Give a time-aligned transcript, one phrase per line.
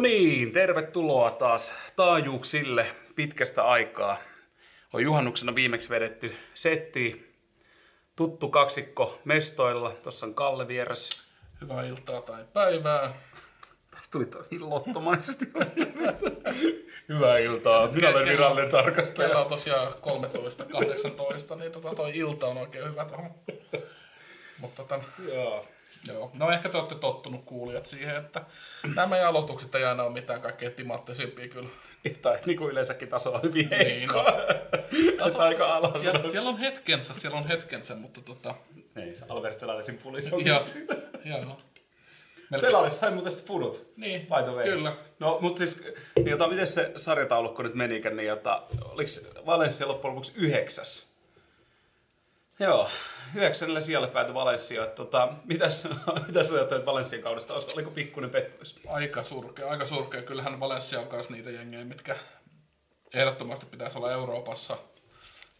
[0.00, 4.16] No niin, tervetuloa taas taajuuksille pitkästä aikaa.
[4.92, 7.34] On juhannuksena viimeksi vedetty setti,
[8.16, 9.92] tuttu kaksikko mestoilla.
[10.02, 11.18] Tuossa on Kalle vieressä.
[11.60, 13.14] Hyvää iltaa tai päivää.
[13.90, 15.44] Tässä tuli tosi lottomaisesti.
[17.08, 17.88] Hyvää iltaa.
[17.92, 19.28] Minä olen virallinen tarkastaja.
[19.28, 23.34] Kello on tosiaan 13, 18, niin tota toi ilta on oikein hyvä tuohon.
[24.58, 25.00] Mutta tota,
[25.32, 25.66] Joo.
[26.08, 26.30] Joo.
[26.34, 28.42] No ehkä te olette tottunut kuulijat siihen, että
[28.94, 31.68] nämä meidän aloitukset ei aina ole mitään kaikkein timattisimpia kyllä.
[32.22, 34.22] Tai niin kuin yleensäkin taso on hyvin Niin, heikko.
[34.22, 34.32] no.
[35.18, 36.02] Tässä aika alas.
[36.02, 38.54] Siellä, siellä, on hetkensä, siellä on hetkensä, mutta tota,
[38.96, 40.64] Ei, se Albert Selalisin pulis joo,
[41.24, 41.56] joo.
[42.56, 43.92] Selalis sai muuten sitten fudut.
[43.96, 44.64] Niin, way.
[44.64, 44.96] kyllä.
[45.18, 45.84] No, mutta siis,
[46.16, 49.10] niin jota, miten se sarjataulukko nyt menikään, niin jota, oliko
[49.46, 51.09] Valencia loppujen lopuksi yhdeksäs?
[52.60, 52.88] Joo,
[53.34, 54.86] yhdeksännelle sijalle päätyi Valencia.
[54.86, 55.88] Tota, mitäs,
[56.26, 57.54] mitäs ajattelet Valencian kaudesta?
[57.54, 58.80] Oliko pikkuinen pettymys?
[58.88, 60.22] Aika surkea, aika surkea.
[60.22, 62.16] Kyllähän Valencia on myös niitä jengejä, mitkä
[63.14, 64.76] ehdottomasti pitäisi olla Euroopassa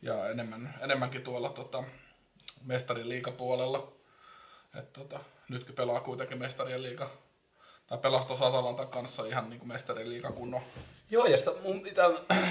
[0.02, 1.84] ja enemmän, enemmänkin tuolla tota,
[2.64, 3.92] mestarin liikapuolella.
[4.78, 7.10] Et, tota, nytkin pelaa kuitenkin mestarien liiga,
[7.86, 10.62] tai pelastos Atalantan kanssa ihan niin kuin mestarin liiga kunnon.
[11.10, 12.08] Joo, ja sitä mun pitää,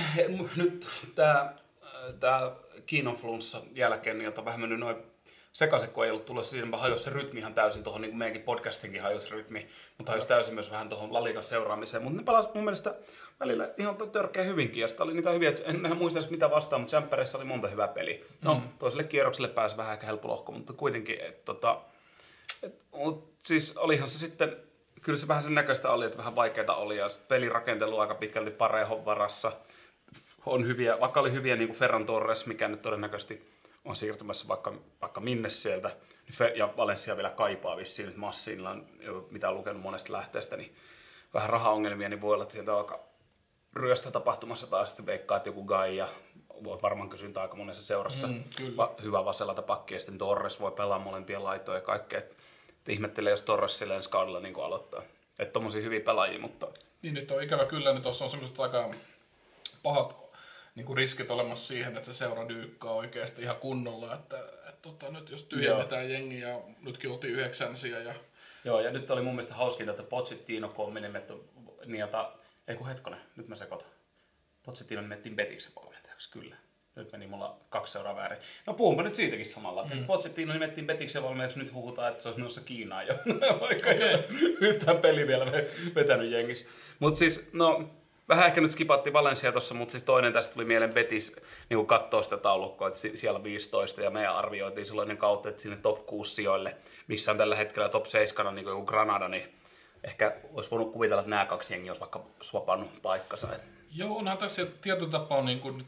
[0.56, 1.54] nyt tämä
[2.14, 2.52] tää
[2.86, 4.96] kiinonflunssa jälkeen, niin jota vähän mennyt noin
[5.52, 8.42] sekaisin, kun ei ollut tullut siinä, hajosi se rytmi ihan täysin tuohon, niin kuin meidänkin
[8.42, 12.04] podcastinkin hajosi rytmi, mutta hajosi täysin myös vähän tuohon Lalikan seuraamiseen.
[12.04, 12.96] Mutta ne pelasivat mun mielestä
[13.40, 16.82] välillä ihan törkeä hyvinkin, ja sitä oli niitä hyviä, en en muista edes mitä vastaan,
[16.82, 18.20] mutta Jämppäreissä oli monta hyvää peliä.
[18.42, 18.62] No, mm.
[18.80, 21.82] toiselle kierrokselle pääsi vähän ehkä helppo lohko, mutta kuitenkin, että tota,
[22.64, 24.58] et, mut siis olihan se sitten,
[25.02, 29.06] kyllä se vähän sen näköistä oli, että vähän vaikeaa oli, ja pelirakentelu aika pitkälti Parehon
[29.06, 29.52] varassa.
[30.46, 33.50] On hyviä, vaikka oli hyviä niin kuin Ferran Torres, mikä nyt todennäköisesti
[33.86, 35.92] on siirtymässä vaikka, vaikka minne sieltä,
[36.26, 38.86] niin ja Valencia vielä kaipaa vissiin nyt massinillaan,
[39.32, 40.76] mitä on lukenut monesta lähteestä, niin
[41.34, 43.00] vähän rahaongelmia, niin voi olla, että sieltä alkaa
[43.74, 46.08] ryöstä tapahtumassa taas, sitten veikkaa, että joku Gaia
[46.64, 48.28] voi varmaan kysyntä aika monessa seurassa.
[48.28, 48.78] Mm, kyllä.
[48.78, 52.20] Va- hyvä vaselata pakki, ja sitten Torres voi pelaa molempia laitoja ja kaikkea.
[52.20, 52.38] Et,
[52.80, 55.04] et ihmettelee, jos Torres sille ensi kaudella niin aloittaa.
[55.40, 56.68] Että tommosia hyviä pelaajia, mutta
[57.02, 58.90] Niin nyt on ikävä kyllä, niin tuossa on semmoiset aika
[59.84, 60.29] pahat
[60.76, 65.12] niin kuin riskit olemassa siihen, että se seura dyykkaa oikeasti ihan kunnolla, että, että tota,
[65.12, 68.14] nyt jos tyhjennetään jengi ja nytkin oltiin yhdeksänsiä ja
[68.66, 71.34] Joo, ja nyt oli mun mielestä hauskinta, että Pochettino, kun on nimetty,
[71.86, 72.32] niin jota,
[72.68, 73.88] ei kun hetkonen, nyt mä sekoitan.
[74.66, 76.56] Pochettino nimettiin Betiksen valmentajaksi, kyllä.
[76.96, 78.38] Nyt meni mulla kaksi seuraa väärin.
[78.66, 79.90] No puhunpa nyt siitäkin samalla.
[79.94, 80.06] Mm.
[80.06, 83.14] Pochettino nimettiin Betiksen valmentajaksi, nyt huhutaan, että se olisi menossa Kiinaan jo.
[83.68, 84.24] Vaikka okay.
[84.62, 86.70] yhtään peli vielä ve- vetänyt jengissä.
[87.00, 87.90] Mutta siis, no,
[88.30, 91.36] vähän ehkä nyt skipatti Valencia tuossa, mutta siis toinen tästä tuli mieleen Betis,
[91.70, 95.62] niin kun katsoo sitä taulukkoa, että si- siellä 15 ja meidän arvioitiin silloin kautta, että
[95.62, 96.76] sinne top 6 sijoille,
[97.08, 99.60] missä on tällä hetkellä top 7 niin kuin Granada, niin
[100.04, 103.48] ehkä olisi voinut kuvitella, että nämä kaksi jengiä olisi vaikka swapannut paikkansa.
[103.92, 105.86] Joo, onhan tässä tietyllä tapaa niin kuin,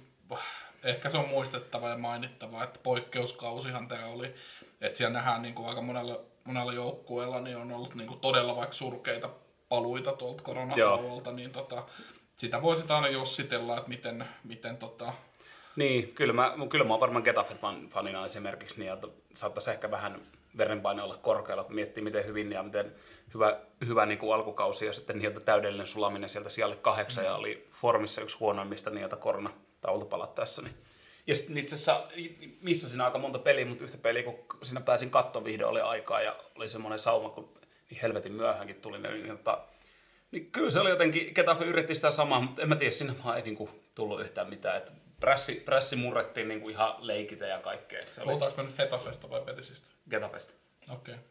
[0.83, 4.35] ehkä se on muistettava ja mainittava, että poikkeuskausihan tämä oli.
[4.81, 8.55] Että siellä nähdään niin kuin aika monella, monella joukkueella niin on ollut niin kuin todella
[8.55, 9.29] vaikka surkeita
[9.69, 11.83] paluita tuolta koronatauolta, niin tota,
[12.35, 15.13] sitä voisi aina jossitella, että miten, miten tota,
[15.75, 19.91] Niin, kyllä mä, kyllä mä oon varmaan Getafe fan, fanina esimerkiksi, niin että saattaisi ehkä
[19.91, 20.21] vähän
[20.57, 22.95] verenpaine olla korkealla, kun miettii miten hyvin ja miten
[23.33, 27.27] hyvä, hyvä niin kuin alkukausi ja sitten niiltä täydellinen sulaminen sieltä sijalle kahdeksan mm.
[27.27, 30.61] ja oli formissa yksi huonoimmista niiltä koronataulta palattaessa.
[30.61, 30.75] Niin.
[31.27, 32.07] Ja sitten itse asiassa,
[32.61, 36.21] missä siinä aika monta peliä, mutta yhtä peliä, kun siinä pääsin kattoon vihdoin oli aikaa
[36.21, 37.49] ja oli semmoinen sauma, kun
[37.89, 39.61] niin helvetin myöhänkin tuli ne, niin, tota,
[40.31, 43.37] niin kyllä se oli jotenkin, Getafe yritti sitä samaa, mutta en mä tiedä, sinne vaan
[43.37, 44.77] ei niin kuin, tullut yhtään mitään.
[44.77, 47.99] Et prässi, prässi murrettiin niin kuin ihan leikitä ja kaikkea.
[47.99, 49.87] Et se oli puhutaanko me nyt Hetafesta vai Betisistä?
[50.09, 50.53] Getafesta.
[50.89, 51.13] Okei.
[51.13, 51.25] Okay.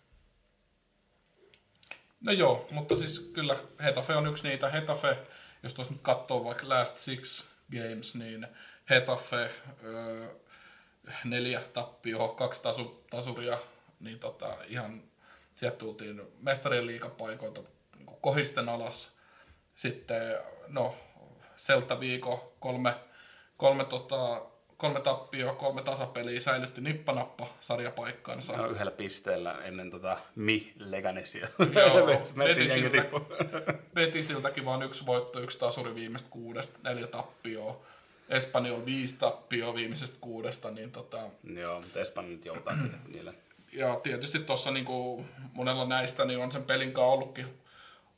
[2.21, 4.69] No joo, mutta siis kyllä Hetafe on yksi niitä.
[4.69, 5.17] Hetafe,
[5.63, 8.47] jos tuossa nyt katsoo vaikka Last Six Games, niin
[8.91, 9.51] Hetafe
[9.85, 10.27] öö,
[11.25, 13.59] neljä tappioa, kaksi tasu, tasuria,
[14.01, 15.03] niin tota, ihan
[15.55, 17.63] sieltä tultiin mestarien liikapaikoilta
[18.21, 19.17] kohisten alas.
[19.75, 20.37] Sitten,
[20.69, 20.95] no,
[21.57, 22.95] Selta viiko kolme,
[23.57, 24.43] kolme, tota,
[24.77, 28.57] kolme tappioa, kolme tasapeliä, säilytti nippanappa sarjapaikkaansa.
[28.57, 31.49] No, yhdellä pisteellä ennen tota Mi Leganesia.
[31.59, 32.07] Joo,
[32.39, 33.05] Betisiltä.
[33.95, 37.81] Betisiltäkin vaan yksi voitto, yksi tasuri viimeistä kuudesta, neljä tappioa.
[38.29, 41.19] Espanjol viisi tappioa viimeisestä kuudesta, niin tota,
[41.55, 43.35] Joo, mutta Espanja nyt joutaakin niille.
[43.73, 47.60] ja tietysti tuossa niinku monella näistä niin on sen pelin kanssa ollutkin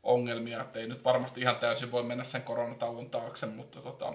[0.03, 4.15] ongelmia, että ei nyt varmasti ihan täysin voi mennä sen koronatauon taakse, mutta tota,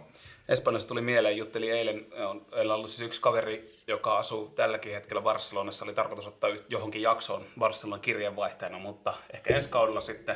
[0.50, 4.94] Espanjasta tuli mieleen, juttelin eilen, on, meillä on ollut siis yksi kaveri, joka asuu tälläkin
[4.94, 10.36] hetkellä Barcelonassa, oli tarkoitus ottaa johonkin jaksoon Barcelonan kirjeenvaihtajana, mutta ehkä ensi kaudella sitten,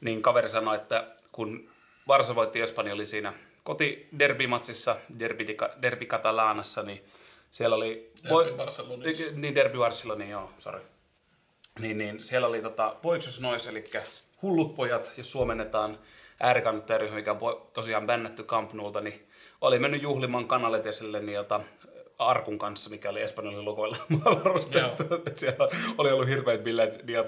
[0.00, 1.70] niin kaveri sanoi, että kun
[2.06, 3.32] Barsa voitti Espanjoli siinä
[3.62, 7.04] koti derbimatsissa, derbi, derbi Catalanassa, niin
[7.50, 8.12] siellä oli...
[8.24, 9.24] Derby Barcelonissa.
[9.34, 10.82] Niin, Derby Barcelona, joo, sorry.
[11.78, 13.84] Niin, niin siellä oli tota, Boixos Nois, eli
[14.42, 15.98] hullut pojat, jos suomennetaan
[16.40, 19.28] äärikannattajaryhmä, mikä on tosiaan bännätty Camp Noulta, niin
[19.60, 21.60] oli mennyt juhlimaan kanaletesille niin jota,
[22.18, 25.04] Arkun kanssa, mikä oli Espanjalin lukoilla varustettu.
[25.34, 25.68] siellä
[25.98, 27.06] oli ollut hirveät bileet.
[27.06, 27.18] Niin,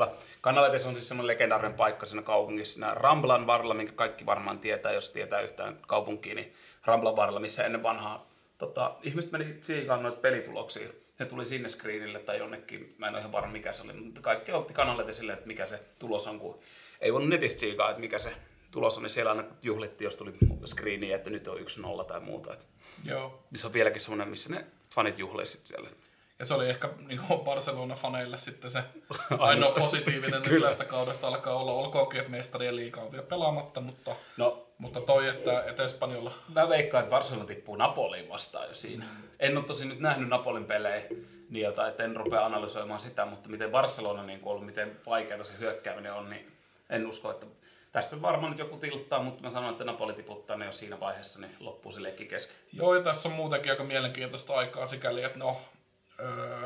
[0.41, 2.75] Kanaletes on siis semmoinen legendaarinen paikka siinä kaupungissa.
[2.75, 7.65] Siinä Ramblan varrella, minkä kaikki varmaan tietää, jos tietää yhtään kaupunkiin, niin Ramblan varrella, missä
[7.65, 8.27] ennen vanhaa
[8.59, 10.89] tota, ihmiset meni tsiikaan noita pelituloksia.
[11.19, 14.21] Ne tuli sinne screenille tai jonnekin, mä en ole ihan varma mikä se oli, mutta
[14.21, 16.61] kaikki otti Kanaletesille, että mikä se tulos on, kun
[17.01, 18.33] ei voinut netistä tsiikaa, että mikä se
[18.71, 20.33] tulos on, niin siellä aina juhlittiin, jos tuli
[20.65, 22.53] screeni, että nyt on yksi nolla tai muuta.
[22.53, 22.65] Että
[23.05, 23.45] Joo.
[23.51, 24.65] Niin se on vieläkin semmoinen, missä ne
[24.95, 25.91] fanit juhlisivat siellä.
[26.39, 28.83] Ja se oli ehkä niin Barcelona-faneille sitten se
[29.39, 31.73] ainoa positiivinen nyt tästä kaudesta alkaa olla.
[31.73, 36.33] Olkoonkin, että mestarien liiga on vielä pelaamatta, mutta, no, mutta toi, että, että Espanjolla...
[36.55, 39.05] Mä veikkaan, että Barcelona tippuu Napoliin vastaan jo siinä.
[39.05, 39.29] Mm.
[39.41, 41.03] En ole tosi nyt nähnyt Napolin pelejä,
[41.51, 45.45] niin jota, että en rupea analysoimaan sitä, mutta miten Barcelona niin on ollut, miten vaikeaa
[45.45, 46.54] se hyökkääminen on, niin
[46.91, 47.47] en usko, että
[47.93, 51.41] tästä varmaan nyt joku tilttaa, mutta mä sanoin, että Napoli tiputtaa ne jo siinä vaiheessa,
[51.41, 52.57] niin loppuu se leikki kesken.
[52.73, 55.57] Joo, ja tässä on muutenkin aika mielenkiintoista aikaa sikäli, että no,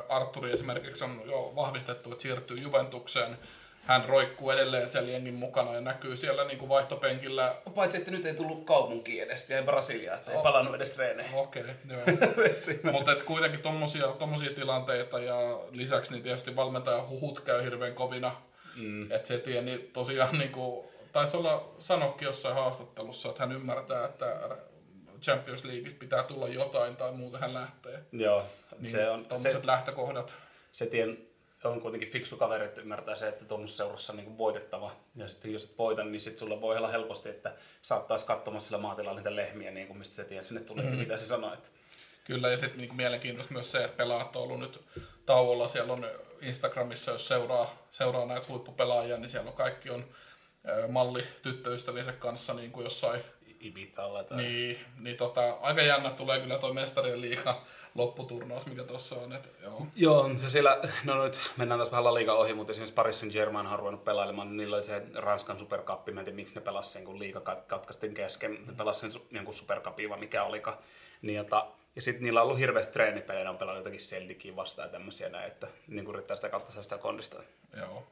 [0.08, 3.38] Arturi esimerkiksi on jo vahvistettu, että siirtyy Juventukseen.
[3.86, 7.54] Hän roikkuu edelleen siellä jengin mukana ja näkyy siellä niin kuin vaihtopenkillä.
[7.74, 10.42] Paitsi, että nyt ei tullut kaupunkiin edes, ja Brasilia, että ei oh.
[10.42, 11.34] palannut edes treeneihin.
[11.34, 12.92] Okei, okay, joo.
[12.92, 15.36] Mutta kuitenkin tommosia, tommosia tilanteita ja
[15.70, 18.36] lisäksi niin tietysti valmentajan huhut käy hirveän kovina.
[18.80, 19.12] Mm.
[19.12, 24.04] Että se tie, niin tosiaan niin kuin, taisi olla sanokki jossain haastattelussa, että hän ymmärtää,
[24.04, 24.56] että
[25.22, 28.02] Champions Leagueista pitää tulla jotain tai muuten hän lähtee.
[28.12, 28.42] Joo,
[28.78, 29.26] niin se on...
[29.36, 30.34] Se, lähtökohdat.
[30.72, 31.28] Se tien
[31.64, 34.96] on kuitenkin fiksu kaveri, että ymmärtää se, että seurassa on niin voitettava.
[35.16, 38.82] Ja sitten jos et voita, niin sitten sulla voi olla helposti, että saattaisi katsomassa sillä
[38.82, 40.98] maatilalla niitä lehmiä, niin kuin mistä se tien sinne tulee, mm-hmm.
[40.98, 41.54] mitä se sanoo.
[41.54, 41.68] Että...
[42.24, 44.80] Kyllä, ja sitten niin mielenkiintoista myös se, että pelaat on ollut nyt
[45.26, 45.68] tauolla.
[45.68, 46.06] Siellä on
[46.40, 50.04] Instagramissa, jos seuraa, seuraa näitä huippupelaajia, niin siellä on kaikki on
[50.88, 53.20] malli tyttöystäviensä kanssa niin kuin jossain
[53.60, 54.24] Ibizalla.
[54.24, 54.36] Tai...
[54.36, 57.62] Niin, niin tota, aika jännä tulee kyllä tuo mestarien liiga
[57.94, 59.32] lopputurnaus, mikä tuossa on.
[59.32, 59.86] Et, joo.
[59.96, 63.66] joo, ja siellä, no nyt mennään taas vähän La Liga ohi, mutta esimerkiksi Paris Saint-Germain
[63.66, 66.92] on ruvennut pelailemaan, niin niillä oli se Ranskan superkappi, mä en tiedä miksi ne pelasivat
[66.92, 70.78] sen, kun liiga katkaistiin kesken, ne pelasivat sen jonkun superkappi, vai mikä olika.
[71.22, 71.66] Niin, jota,
[71.98, 75.28] ja sitten niillä on ollut hirveästi treenipelejä, ne on pelannut jotakin Celticin vastaan ja tämmöisiä
[75.28, 77.42] näin, että niin kuin yrittää sitä kautta sitä kondista.
[77.76, 78.06] Joo.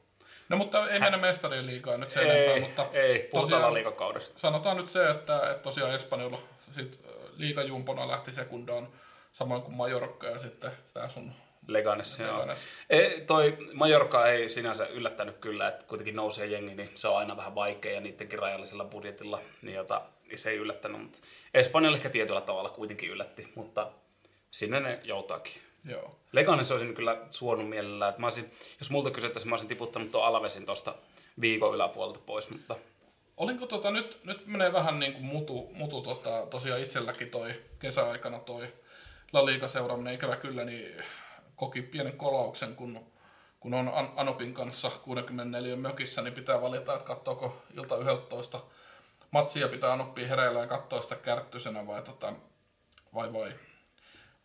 [0.49, 4.39] No mutta ei mennä mestarien liikaa nyt sen ei, enempää, mutta ei, tosiaan liikakaudesta.
[4.39, 6.39] Sanotaan nyt se, että, että tosiaan Espanjalla
[6.75, 6.99] sit
[7.37, 8.87] liikajumpona lähti sekundaan
[9.31, 11.31] samoin kuin Majorca ja sitten tämä sun
[11.67, 12.65] Leganes, Leganes.
[12.89, 17.37] Ei, toi Majorca ei sinänsä yllättänyt kyllä, että kuitenkin nousee jengi, niin se on aina
[17.37, 21.01] vähän vaikea ja niidenkin rajallisella budjetilla, niin, jota, niin se ei yllättänyt.
[21.01, 21.19] Mutta
[21.53, 23.91] Espanjalle ehkä tietyllä tavalla kuitenkin yllätti, mutta
[24.51, 25.61] sinne ne joutaakin.
[25.85, 26.19] Joo.
[26.31, 28.09] Leganes olisin kyllä suonut mielellään.
[28.09, 30.95] Että mä olisin, jos multa kysyttäisiin, mä olisin tiputtanut tuon Alvesin tuosta
[31.41, 32.75] viikon yläpuolelta pois, mutta...
[33.37, 38.39] Olinko tota, nyt, nyt menee vähän niin kuin mutu, mutu tota, tosiaan itselläkin toi kesäaikana
[38.39, 38.73] toi
[39.33, 41.03] La Liga seuraaminen, ikävä kyllä, niin
[41.55, 42.99] koki pienen kolauksen, kun,
[43.59, 48.61] kun on An- Anopin kanssa 64 mökissä, niin pitää valita, että katsoako ilta 11
[49.31, 52.33] matsia pitää Anoppiin hereillä ja katsoa sitä kärttyisenä vai, tota,
[53.13, 53.53] vai, vai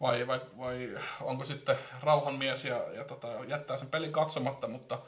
[0.02, 0.88] vai, vai, vai
[1.20, 4.98] onko sitten rauhanmies ja, ja tota, jättää sen pelin katsomatta, mutta,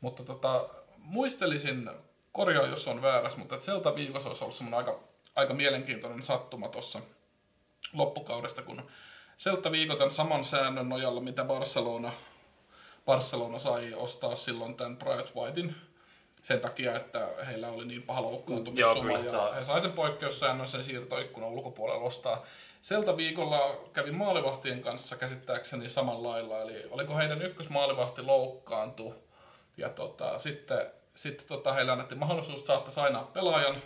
[0.00, 1.90] mutta tota, muistelisin,
[2.32, 5.00] korjaa jos on väärässä, mutta Celta viikossa olisi ollut semmoinen aika,
[5.36, 7.00] aika mielenkiintoinen sattuma tuossa
[7.92, 8.90] loppukaudesta, kun
[9.38, 12.12] Celta Viiko tämän saman säännön nojalla, mitä Barcelona,
[13.06, 15.76] Barcelona sai ostaa silloin tämän Bright Whitein
[16.42, 21.50] sen takia, että heillä oli niin paha loukkaantumissuma ja he sai sen poikkeussäännön sen siirtoikkunan
[21.50, 22.44] ulkopuolella ostaa.
[22.82, 29.14] Selta viikolla kävin maalivahtien kanssa käsittääkseni samalla lailla, eli oliko heidän ykkösmaalivahti loukkaantu,
[29.76, 33.82] ja tota, sitten, sitten tota, heillä annettiin mahdollisuus saattaa sainaa pelaajan,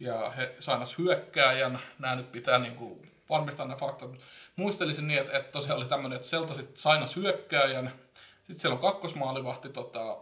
[0.00, 4.10] ja he sainas hyökkääjän, nämä nyt pitää niin kuin, varmistaa nämä faktat.
[4.56, 7.92] Muistelisin niin, että, että tosiaan oli tämmöinen, että Selta sitten sainas hyökkääjän,
[8.36, 10.16] sitten siellä on kakkosmaalivahti tota,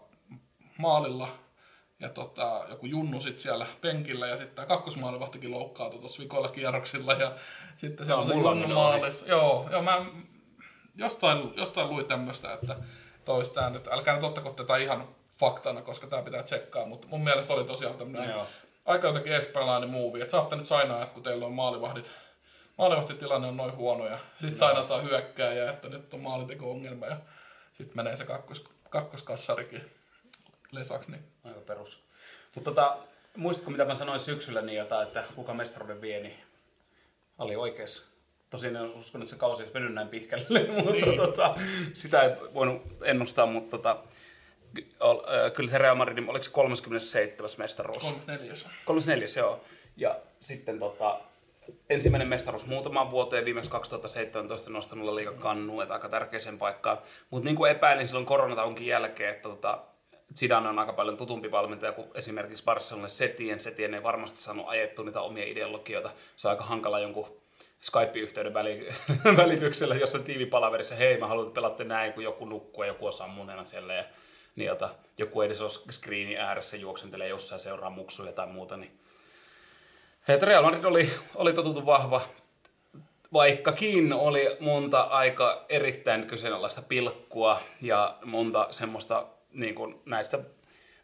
[0.81, 1.29] maalilla,
[2.01, 7.13] ja tota, joku junnu sit siellä penkillä ja sitten tämä kakkosmaalivahtikin loukkaantui tuossa vikoilla kierroksilla
[7.13, 7.33] ja
[7.77, 9.27] sitten se on se junnu maalis.
[9.27, 10.07] Joo, joo, mä
[10.97, 12.77] jostain, jostain luin tämmöistä, että
[13.25, 15.09] toistaan nyt, älkää nyt ottako tätä ihan
[15.39, 18.35] faktana, koska tämä pitää tsekkaa, mutta mun mielestä oli tosiaan tämmöinen
[18.85, 22.13] aika jotenkin espanjalainen muuvi, että saatte nyt sainaa, että kun teillä on maalivahdit,
[22.79, 27.17] maalivahtitilanne on noin huono ja sitten sainataan hyökkääjä, että nyt on maaliteko-ongelma ja
[27.73, 30.00] sitten menee se kakkos, kakkoskassarikin
[30.73, 31.11] lesaksi.
[31.11, 31.25] Niin.
[31.45, 32.03] Aika perus.
[32.55, 32.97] Mutta tota,
[33.37, 36.37] muistatko mitä mä sanoin syksyllä niin jotain, että kuka mestaruuden vie, niin
[37.39, 38.07] oli oikeassa.
[38.51, 41.17] Tosin en uskon, että se kausi olisi mennyt näin pitkälle, mutta niin.
[41.17, 41.55] tota,
[41.93, 44.03] sitä ei voinut ennustaa, mutta tota,
[45.55, 47.51] kyllä se Real Madrid, oliko se 37.
[47.59, 48.03] mestaruus?
[48.03, 48.55] 34.
[48.85, 49.65] 34, joo.
[49.97, 51.21] Ja sitten tota,
[51.91, 56.99] ensimmäinen mestaruus muutamaan vuoteen, viimeksi 2017 nostanut liiga kannu, että aika tärkeäseen paikkaan.
[57.31, 59.83] Mutta niin kuin epäilin silloin koronataunkin jälkeen, että tota,
[60.37, 63.61] Zidane on aika paljon tutumpi valmentaja kuin esimerkiksi Barcelonalle Setien.
[63.61, 66.11] Setien ei varmasti saanut ajettua niitä omia ideologioita.
[66.37, 67.41] Se on aika hankala jonkun
[67.81, 68.55] Skype-yhteyden
[69.43, 73.65] välityksellä jossain tiivipalaverissa, hei mä haluan, pelaatte näin, kun joku nukkuu ja joku osaa munena
[73.65, 73.95] siellä.
[73.95, 74.05] Ja,
[74.57, 78.77] jota, joku edes ole screeni ääressä juoksentelee jossain seuraa muksuja tai muuta.
[78.77, 79.01] Niin.
[80.29, 82.21] Et Real Madrid oli, oli totuttu vahva,
[83.33, 90.39] vaikkakin oli monta aika erittäin kyseenalaista pilkkua ja monta semmoista niin kuin näistä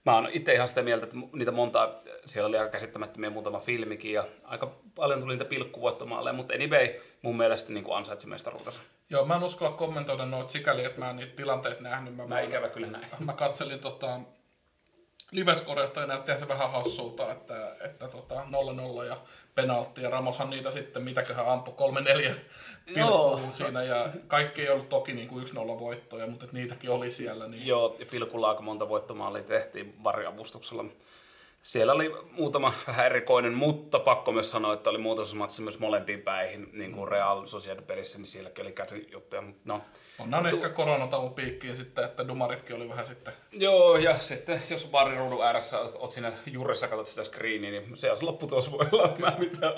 [0.07, 4.12] mä oon itse ihan sitä mieltä, että niitä monta, siellä oli aika käsittämättömiä muutama filmikin
[4.12, 6.88] ja aika paljon tuli niitä pilkkuvoittomaalle, mutta anyway,
[7.23, 8.81] mun mielestä niin kuin ansaitsi mestaruutensa.
[9.11, 12.17] Joo, mä en uskalla kommentoida noita sikäli, että mä en niitä tilanteet nähnyt.
[12.17, 13.07] Mä, mä ikävä kyllä näin.
[13.25, 14.21] Mä katselin tota,
[15.30, 18.35] Liveskoresta ja näytti se vähän hassulta, että, että tota,
[19.00, 19.16] 0-0 ja
[19.54, 22.35] penaltti ja Ramoshan niitä sitten, mitäköhän ampui, 3-4
[22.95, 27.49] pilkkuu siinä ja kaikki ei ollut toki niin kuin 1-0 voittoja, mutta niitäkin oli siellä.
[27.49, 27.66] Niin...
[27.66, 30.85] Joo, ja pilkulla aika monta voittomaalia tehtiin variavustuksella.
[31.63, 36.23] Siellä oli muutama vähän erikoinen, mutta pakko myös sanoa, että oli muutamassa matsissa myös molempiin
[36.23, 39.43] päihin, niin kuin Real Sociedad pelissä, niin sielläkin oli käsin juttuja.
[39.65, 39.81] No,
[40.19, 43.33] on tu- ehkä koronatavun piikkiin sitten, että dumaritkin oli vähän sitten...
[43.53, 48.73] Joo, ja sitten jos ruudun ääressä oot siinä juuressa katsot sitä screeniä, niin se lopputulos
[48.73, 49.75] voi olla mä mitään.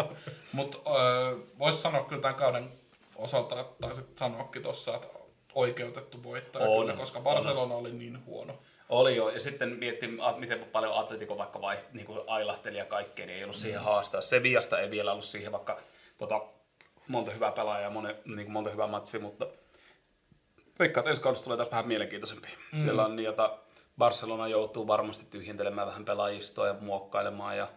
[0.53, 2.73] Mutta äh, voisi sanoa kyllä tämän kauden
[3.17, 5.09] osalta, tai sitten sanoakin tuossa, että
[5.55, 7.81] oikeutettu voittaja on, kyllä, koska Barcelona on.
[7.81, 8.59] oli niin huono.
[8.89, 13.27] Oli jo, ja sitten mietti, miten paljon Atletico vaikka vai, niin kuin ailahteli ja kaikkea,
[13.27, 13.85] niin ei ollut siihen mm.
[13.85, 14.21] haastaa.
[14.21, 15.81] Sevillasta ei vielä ollut siihen vaikka
[16.19, 16.43] tota,
[17.09, 19.47] monta hyvää pelaajaa ja mone, niin kuin monta hyvää matsia, mutta
[20.79, 22.49] veikkaan, että ensi kaudesta tulee taas vähän mielenkiintoisempi.
[22.73, 22.79] Mm.
[22.79, 23.51] Siellä on niitä,
[23.99, 27.69] Barcelona joutuu varmasti tyhjentelemään vähän pelaajistoa ja muokkailemaan ja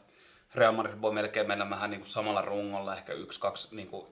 [0.56, 4.08] Real Madrid voi melkein mennä vähän niin kuin samalla rungolla, ehkä yksi, kaksi, niin kuin,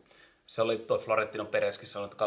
[0.47, 2.25] se oli tuo Florentino Pereskin sanoi, että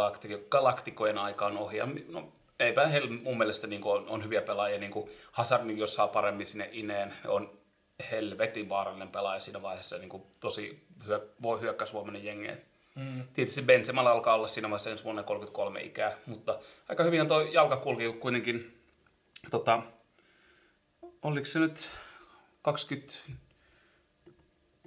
[0.49, 1.77] galaktikojen aika on ohi.
[1.77, 2.33] Ja, no,
[2.63, 5.95] eipä heillä mun mielestä niin kuin on, on, hyviä pelaajia, niin kuin Hazard, niin jos
[5.95, 7.59] saa paremmin sinne ineen, on
[8.11, 12.49] helvetin vaarallinen pelaaja siinä vaiheessa, niin kuin tosi hyö, voi hyökkäysvoimainen jengi.
[12.95, 13.25] Mm.
[13.35, 17.41] Tietysti Benzemalla alkaa olla siinä vaiheessa ensi vuonna 33 ikää, mutta aika hyvin on tuo
[17.41, 18.83] jalka kulki kuitenkin,
[19.51, 19.83] tota,
[21.23, 21.91] oliko se nyt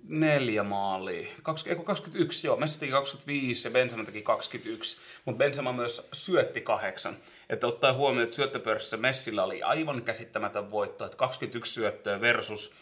[0.06, 6.08] 24 maalia, 20, 21 joo, Messi teki 25 ja Benzema teki 21, mutta Benzema myös
[6.14, 7.18] syötti kahdeksan.
[7.50, 12.74] Että ottaa huomioon, että syöttöpörssissä Messillä oli aivan käsittämätön voitto, että 21 syöttöä versus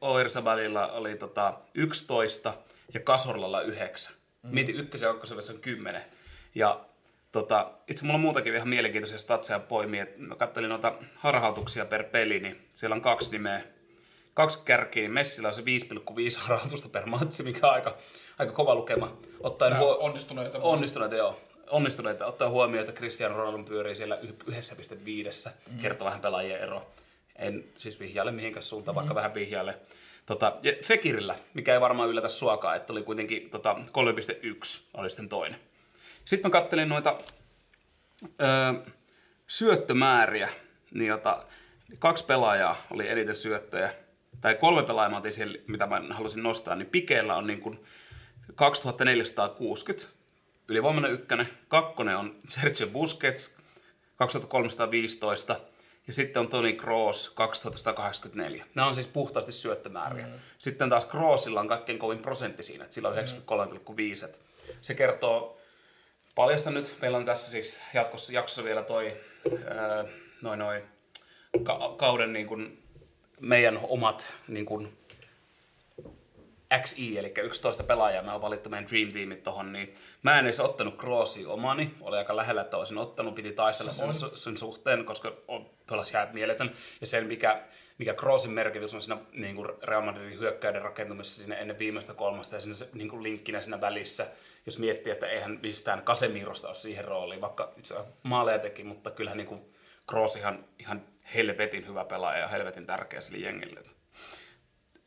[0.00, 2.54] Oirsabelilla oli tota 11
[2.94, 4.14] ja Kasorlalla 9.
[4.42, 4.50] Mm.
[4.54, 6.02] Mietin ykkösen ja kakkosen on kymmenen.
[6.54, 6.80] Ja
[7.32, 10.06] tota, itse mulla on muutakin ihan mielenkiintoisia statseja poimia.
[10.16, 13.62] Mä katselin noita harhautuksia per peli, niin siellä on kaksi nimeä.
[14.34, 15.66] Kaksi kärkiä, niin Messillä on se 5,5
[16.38, 17.96] harhautusta per matsi, mikä on aika,
[18.38, 19.16] aika kova lukema.
[19.40, 20.58] Ottaen huo- onnistuneita.
[20.58, 21.40] Onnistuneita, joo.
[21.70, 22.26] Onnistuneita.
[22.26, 25.50] Ottaa huomioon, että Cristiano Ronaldo pyörii siellä 1,5.
[25.70, 25.78] Mm.
[25.78, 26.90] Kertoo vähän pelaajien ero.
[27.36, 28.96] En siis vihjaile mihinkään suuntaan, mm.
[28.96, 29.78] vaikka vähän vihjaile.
[30.26, 35.28] Tota, ja Fekirillä, mikä ei varmaan yllätä suokaa, että oli kuitenkin tota, 3.1 oli sitten
[35.28, 35.60] toinen.
[36.24, 37.18] Sitten mä kattelin noita
[38.24, 38.90] ö,
[39.46, 40.48] syöttömääriä,
[40.94, 41.44] niin jota,
[41.98, 43.94] kaksi pelaajaa oli eniten syöttöjä,
[44.40, 47.84] tai kolme pelaajaa otin siihen, mitä mä halusin nostaa, niin Pikeellä on niin kuin
[48.54, 50.08] 2460,
[50.68, 53.56] ylivoimainen ykkönen, kakkonen on Sergio Busquets,
[54.16, 55.60] 2315,
[56.06, 58.64] ja sitten on Toni Kroos 2184.
[58.74, 60.26] Nämä on siis puhtaasti syöttömääriä.
[60.26, 60.32] Mm.
[60.58, 63.20] Sitten taas Kroosilla on kaikkein kovin prosentti siinä, että sillä on 93,5.
[63.90, 64.74] Mm.
[64.80, 65.60] Se kertoo,
[66.34, 69.16] paljasta nyt, meillä on tässä siis jatkossa jaksossa vielä toi
[70.42, 70.82] noin noin
[71.62, 72.79] ka- kauden niin kuin
[73.40, 74.98] meidän omat niin kuin
[76.78, 80.60] XI, eli 11 pelaajaa, mä oon valittu meidän Dream Teamit tohon, niin mä en edes
[80.60, 85.32] ottanut Crossia omani, oli aika lähellä, että olisin ottanut, piti taistella sen, sen, suhteen, koska
[85.90, 86.70] pelasi jää mieletön,
[87.00, 87.62] ja sen mikä,
[87.98, 92.56] mikä Crossin merkitys on siinä niin kuin Real Madridin hyökkäyden rakentumisessa sinne ennen viimeistä kolmasta
[92.56, 94.26] ja siinä niin kuin linkkinä siinä välissä,
[94.66, 99.38] jos miettii, että eihän mistään Kasemirosta ole siihen rooliin, vaikka itse maaleja teki, mutta kyllähän
[99.38, 99.60] niin kuin
[100.06, 101.02] Kroos ihan, ihan
[101.34, 103.80] helvetin hyvä pelaaja ja helvetin tärkeä sille jengille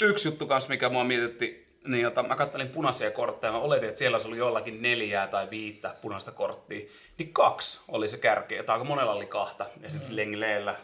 [0.01, 3.99] yksi juttu kanssa, mikä mua mietitti, niin jota, mä kattelin punaisia kortteja, mä oletin, että
[3.99, 8.73] siellä olisi ollut jollakin neljää tai viittä punaista korttia, niin kaksi oli se kärki, että
[8.73, 10.15] aika monella oli kahta, ja sitten mm.
[10.15, 10.75] Lengleellä,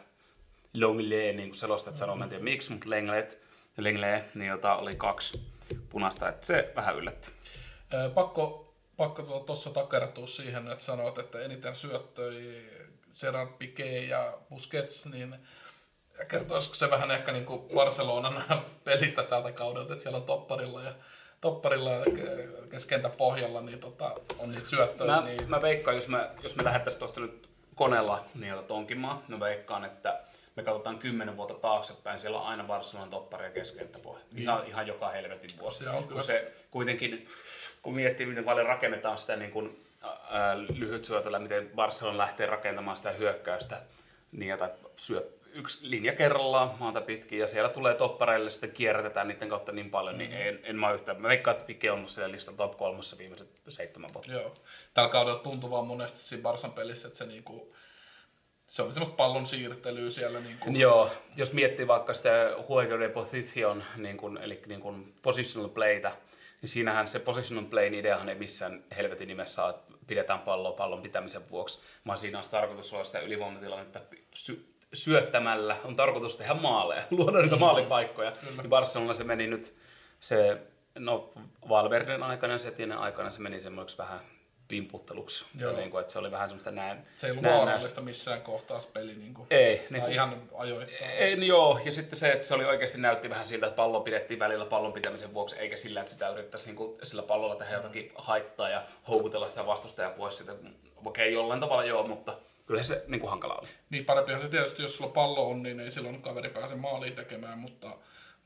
[0.80, 3.40] Longle, niin kuin selostat sanoo, mä en tiedä miksi, mutta Lenglet,
[3.78, 5.42] Lengle, niin jota oli kaksi
[5.90, 7.32] punaista, että se vähän yllätti.
[8.14, 12.70] Pakko, pakko tuossa takertua siihen, että sanoit, että eniten syöttöi
[13.22, 15.36] Gerard Piqué ja Busquets, niin
[16.28, 18.44] kertoisiko se vähän ehkä niin kuin Barcelonan
[18.84, 20.94] pelistä tältä kaudelta, että siellä on topparilla ja
[21.42, 21.92] topparilla
[22.70, 25.12] keskentä pohjalla, niin tota, on niitä syöttöjä.
[25.12, 25.50] Mä, niin...
[25.50, 30.20] mä veikkaan, jos me, jos me lähdettäisiin tuosta nyt koneella niin tonkimaan, mä veikkaan, että
[30.56, 34.24] me katsotaan kymmenen vuotta taaksepäin, siellä on aina Barcelonan toppari ja keskenttäpohja.
[34.36, 35.84] Ihan, ihan joka helvetin vuosi.
[35.84, 37.28] Se on kun se kuitenkin,
[37.82, 39.86] kun miettii, miten paljon rakennetaan sitä niin kuin,
[40.78, 43.82] lyhyt syötöllä, miten Barcelona lähtee rakentamaan sitä hyökkäystä,
[44.32, 49.50] niin että syöt yksi linja kerrallaan maata pitkin ja siellä tulee toppareille, sitten kierrätetään niiden
[49.50, 50.34] kautta niin paljon, mm-hmm.
[50.34, 51.22] niin en, en mä yhtään.
[51.22, 54.32] Mä veikkaan, että Pike on siellä listan top kolmassa viimeiset seitsemän vuotta.
[54.32, 54.56] Joo.
[54.94, 57.76] Tällä kaudella tuntuu vaan monesti siinä Barsan pelissä, että se niinku,
[58.68, 60.40] se oli semmoista pallon siirtelyä siellä.
[60.40, 60.72] Niinku.
[60.72, 62.30] Joo, jos miettii vaikka sitä
[63.00, 66.12] de position, niin kun, eli niin kun positional playtä,
[66.62, 71.02] niin siinähän se positional playn ideahan ei missään helvetin nimessä ole, että pidetään palloa pallon
[71.02, 74.00] pitämisen vuoksi, vaan siinä on tarkoitus olla sitä ylivoimatilannetta
[74.34, 78.34] sy- syöttämällä, on tarkoitus tehdä maaleja, luoda niitä maalipaikkoja.
[78.58, 79.76] Niin Barcelona se meni nyt,
[80.20, 80.62] se,
[80.96, 81.34] no
[81.70, 84.20] Valverden aikana ja Setien aikana se meni semmoiksi vähän
[84.70, 85.46] pimputteluksi.
[85.60, 85.76] Joo.
[85.76, 86.98] Niin kuin, että se oli vähän semmoista näin.
[87.18, 87.66] Se ei ollut näennäistä.
[87.66, 89.16] vaarallista missään kohtaa se peli.
[89.16, 89.48] Niinku.
[89.50, 91.12] Ei, Tai niin, ihan ajoittain.
[91.12, 94.02] ei, niin joo, ja sitten se, että se oli oikeasti näytti vähän siltä, että pallo
[94.02, 97.74] pidettiin välillä pallon pitämisen vuoksi, eikä sillä, että sitä yrittäisi niin kuin, sillä pallolla tehdä
[97.74, 100.56] jotakin haittaa ja houkutella sitä vastustajaa pois siitä.
[101.06, 103.68] Okei, jollain tavalla joo, mutta kyllä se niin kuin hankala oli.
[103.90, 107.60] Niin parempihan se tietysti, jos sulla pallo on, niin ei silloin kaveri pääse maaliin tekemään,
[107.60, 107.88] mutta,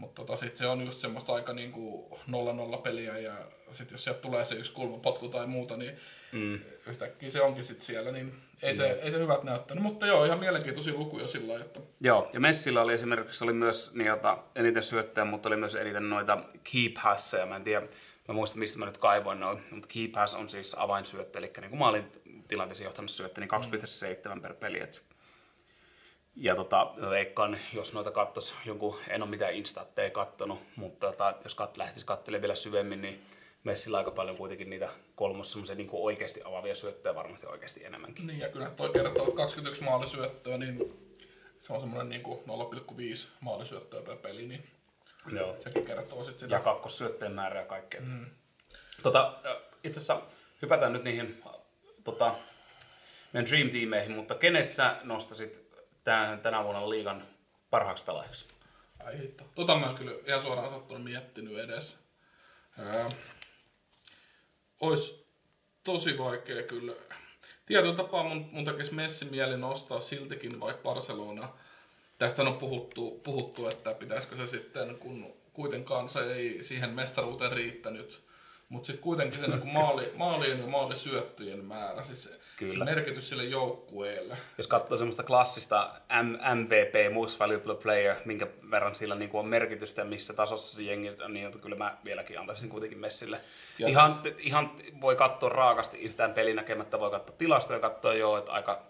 [0.03, 2.09] mutta tota, sit se on just semmoista aika niinku
[2.77, 3.33] 0-0 peliä ja
[3.71, 5.97] sitten jos sieltä tulee se yksi kulmapotku tai muuta, niin
[6.31, 6.59] mm.
[6.87, 9.83] yhtäkkiä se onkin sitten siellä, niin ei, se, ei se hyvät näyttänyt.
[9.83, 14.37] Mutta joo, ihan mielenkiintoisia lukuja sillä että Joo, ja Messillä oli esimerkiksi oli myös niitä
[14.55, 16.37] eniten syöttäjä, mutta oli myös eniten noita
[16.71, 17.45] key passeja.
[17.45, 17.87] Mä en tiedä,
[18.27, 21.69] mä muistan mistä mä nyt kaivoin noin, mutta key pass on siis avainsyöttö, eli niin
[21.69, 22.11] kuin maalin
[22.47, 23.49] tilanteeseen johtanut syöttö, niin
[24.35, 24.79] 2,7 per peli.
[24.79, 25.12] Et.
[26.35, 31.55] Ja tota, veikkaan, jos noita kattos jonkun, en ole mitään instatteja kattonut, mutta tota, jos
[31.55, 33.25] kat, lähtisi katselemaan vielä syvemmin, niin
[33.63, 38.27] Messillä aika paljon kuitenkin niitä kolmos semmoisia niin oikeasti avaavia syöttöjä varmasti oikeasti enemmänkin.
[38.27, 40.93] niin ja kyllä toi kertoo, että 21 maalisyöttöä, niin
[41.59, 44.63] se on semmoinen niinku 0,5 maalisyöttöä per peli, niin
[45.31, 45.55] Joo.
[45.59, 46.55] sekin kertoo sitten sitä.
[46.55, 48.01] ja kakkossyötteen määrä ja kaikkea.
[48.01, 48.25] Mm.
[49.03, 49.39] Tota,
[49.83, 50.21] itse asiassa
[50.61, 51.43] hypätään nyt niihin
[52.03, 52.35] tota,
[53.33, 55.72] meidän Dream Teameihin, mutta kenet sä nostasit
[56.03, 57.27] tänä, tänä vuonna liigan
[57.69, 58.45] parhaaksi pelaajaksi?
[59.05, 59.43] Ai hitto.
[59.55, 61.99] Tota mä kyllä ihan suoraan sanottuna miettinyt edes.
[62.79, 63.09] Ää,
[64.79, 65.25] ois
[65.83, 66.93] tosi vaikea kyllä.
[67.65, 71.49] Tietyllä tapaa mun, mun tekisi Messi mieli nostaa siltikin vaikka Barcelona.
[72.17, 78.23] Tästä on puhuttu, puhuttu, että pitäisikö se sitten, kun kuitenkaan se ei siihen mestaruuteen riittänyt,
[78.69, 82.29] mutta sitten kuitenkin se niin maali, maalien ja maalisyöttöjen määrä, siis se,
[82.73, 84.37] se merkitys sille joukkueelle.
[84.57, 85.91] Jos katsoo semmoista klassista
[86.23, 90.83] M- MVP, Most Valuable Player, minkä verran sillä niin on merkitystä ja missä tasossa se
[90.83, 93.41] jengi on, niin kyllä mä vieläkin antaisin kuitenkin Messille.
[93.79, 94.71] Ja Ihan, ihan
[95.01, 98.81] voi katsoa raakasti yhtään pelinäkemättä, voi katsoa tilastoja, katsoa joo, että aika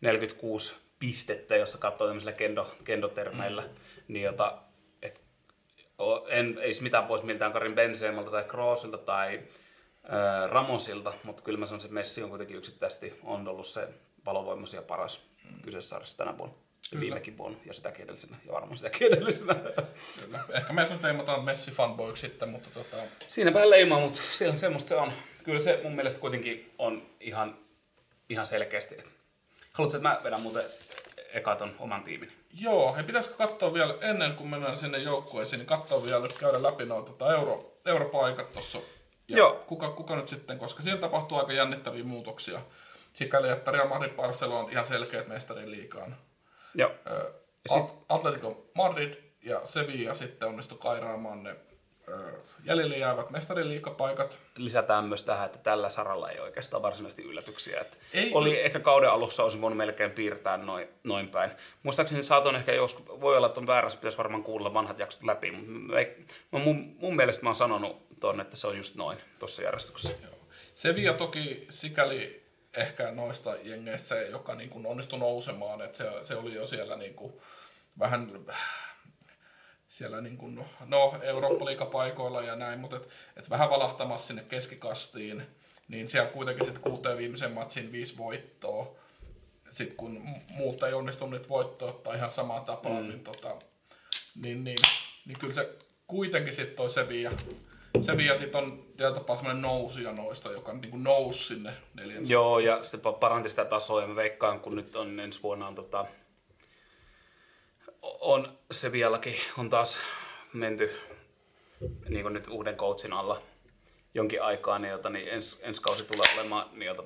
[0.00, 3.68] 46 pistettä, jos katsoo tämmöisillä kendo, kendotermeillä, mm.
[4.08, 4.58] niin jota,
[6.28, 9.40] en, ei mitään pois miltään Karin Benzemalta tai Kroosilta tai
[10.08, 13.88] ää, Ramosilta, mutta kyllä mä sanoisin, että Messi on kuitenkin yksittäisesti on ollut se
[14.26, 15.62] valovoimaisia paras mm.
[15.62, 16.54] kyseessä sarjassa tänä vuonna.
[16.92, 19.54] Ja viimekin vuonna ja sitäkin edellisenä ja varmaan sitäkin edellisenä.
[20.20, 20.40] Kyllä.
[20.54, 22.96] Ehkä me nyt leimataan Messi fanboyksi sitten, mutta tota,
[23.28, 25.12] Siinä vähän leimaa, mutta siellä semmoista se on.
[25.44, 27.58] Kyllä se mun mielestä kuitenkin on ihan,
[28.28, 28.96] ihan selkeästi.
[29.72, 30.64] Haluatko, että mä vedän muuten
[31.32, 32.32] eka ton oman tiimin?
[32.60, 36.62] Joo, ja pitäisikö katsoa vielä, ennen kuin mennään sinne joukkueisiin, niin katsoa vielä nyt käydä
[36.62, 38.78] läpi noita tota euro, europaikat tuossa.
[39.28, 39.64] Ja Joo.
[39.66, 42.60] Kuka, kuka nyt sitten, koska siinä tapahtuu aika jännittäviä muutoksia.
[43.12, 46.16] Sikäli, että Real Madrid Barcelona on ihan selkeät mestarin liikaan.
[46.74, 46.90] Joo.
[47.76, 51.56] At- Atletico Madrid ja Sevilla sitten onnistu kairaamaan ne ö,
[52.64, 54.38] jäljelle jäävät mestarin liikapaikat.
[54.56, 57.80] Lisätään myös tähän, että tällä saralla ei oikeastaan varsinaisesti yllätyksiä.
[57.80, 61.50] Että Ei- oli ehkä kauden alussa olisi voinut melkein piirtää noin, noin päin.
[61.82, 65.50] Muistaakseni saatoin ehkä joskus, voi olla, että on väärässä, pitäisi varmaan kuulla vanhat jaksot läpi,
[65.50, 68.94] mutta mä ei- mä mun, mun mielestä mä oon sanonut ton, että se on just
[68.94, 70.16] noin tuossa järjestyksessä.
[70.22, 70.34] Joo.
[70.74, 72.44] Sevilla toki sikäli
[72.76, 77.14] ehkä noista jengeissä, joka niin kuin onnistui nousemaan, että se, se oli jo siellä niin
[77.14, 77.32] kuin
[77.98, 78.44] vähän
[79.94, 85.42] siellä niin kuin, no, Eurooppa-liigapaikoilla ja näin, mutta et, et vähän valahtamassa sinne keskikastiin,
[85.88, 88.96] niin siellä kuitenkin sitten kuuteen viimeisen matsin viisi voittoa.
[89.70, 93.08] Sitten kun mu- muut ei onnistu niitä voittoa ottaa ihan samaan tapaan, mm.
[93.08, 93.56] niin, tota,
[94.42, 94.78] niin, niin
[95.26, 97.30] niin kyllä se kuitenkin sitten toi Sevilla,
[98.00, 102.28] Sevilla sitten on tietyllä tapaa semmoinen nousuja noista, joka niin kuin nousi sinne neljän.
[102.28, 105.66] Joo, ja sitten pa- paranti sitä tasoa, ja mä veikkaan, kun nyt on ensi vuonna
[105.66, 106.06] on, tota,
[108.20, 109.98] on Sevillakin on taas
[110.52, 111.00] menty
[112.08, 113.42] niin kuin nyt uuden coachin alla
[114.14, 117.02] jonkin aikaa, niin, jota, niin ens, ensi kausi tulee olemaan niin, jota,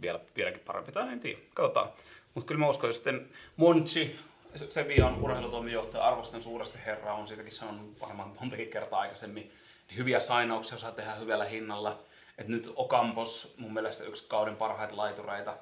[0.00, 1.88] vielä, vieläkin parempi, tai en tiedä, katsotaan.
[2.34, 4.16] Mutta kyllä mä uskon, että sitten Monchi,
[4.68, 9.52] Sevillan urheilutoimijohtaja, arvostan suuresti herraa, on siitäkin sanonut varmaan montakin kertaa aikaisemmin,
[9.88, 11.98] niin hyviä sainauksia saa tehdä hyvällä hinnalla.
[12.38, 15.56] Et nyt Okampos, mun mielestä yksi kauden parhaita laitureita,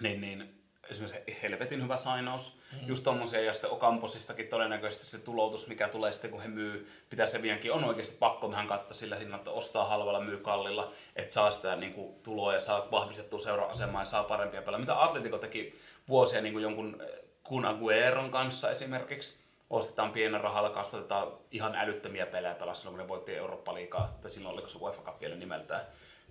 [0.00, 0.59] niin, niin
[0.90, 2.58] esimerkiksi helvetin hyvä sainaus.
[2.72, 2.88] Mm.
[2.88, 7.26] Just tommosia, ja sitten Okamposistakin todennäköisesti se tuloutus, mikä tulee sitten, kun he myy, pitää
[7.26, 11.34] se vienkin, on oikeasti pakko vähän katsoa sillä hinnalla, että ostaa halvalla, myy kallilla, että
[11.34, 14.80] saa sitä niin kuin, tuloa ja saa vahvistettua seura-asemaa ja saa parempia pelejä.
[14.80, 17.02] Mitä Atletico teki vuosia niin kuin jonkun
[17.42, 23.08] Kun Agueron kanssa esimerkiksi, ostetaan pienen rahalla, kasvatetaan ihan älyttömiä pelejä pelasi silloin, kun ne
[23.08, 25.80] voitti Eurooppa-liigaa, tai silloin oliko se UEFA Cup vielä nimeltään.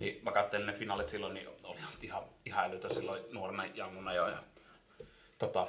[0.00, 4.28] Niin mä katselin ne finaalit silloin, niin oli ihan, ihan älytön silloin nuorena jammuna jo.
[4.28, 4.38] Ja,
[5.38, 5.66] tota,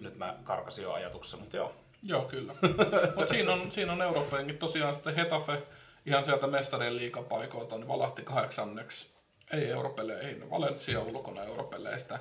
[0.00, 1.74] nyt mä karkasin jo ajatuksessa, mutta joo.
[2.06, 2.54] Joo, kyllä.
[3.16, 5.62] Mutta siinä on, siinä on Euroopankin tosiaan sitten Hetafe
[6.06, 9.14] ihan sieltä mestarien liikapaikoilta niin valahti kahdeksanneksi.
[9.52, 12.18] Ei europeleihin, Valencia ulkona europeleistä.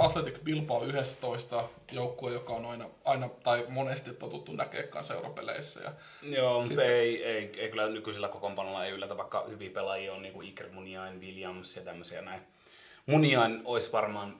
[0.00, 4.52] Athletic Bilbao 11 joukkue, joka on aina, aina tai monesti totuttu
[4.90, 5.80] kanssa europeleissä.
[5.80, 10.22] Ja Joo, mutta ei, ei, ei, kyllä nykyisellä kokoonpanolla ei yllätä, vaikka hyviä pelaajia on
[10.22, 12.40] niin kuin Iker Muniain, Williams ja tämmöisiä näin.
[13.06, 14.36] Muniain olisi varmaan,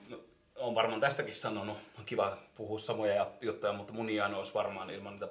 [0.55, 5.27] on varmaan tästäkin sanonut, on kiva puhua samoja juttuja, mutta Muniain olisi varmaan ilman niitä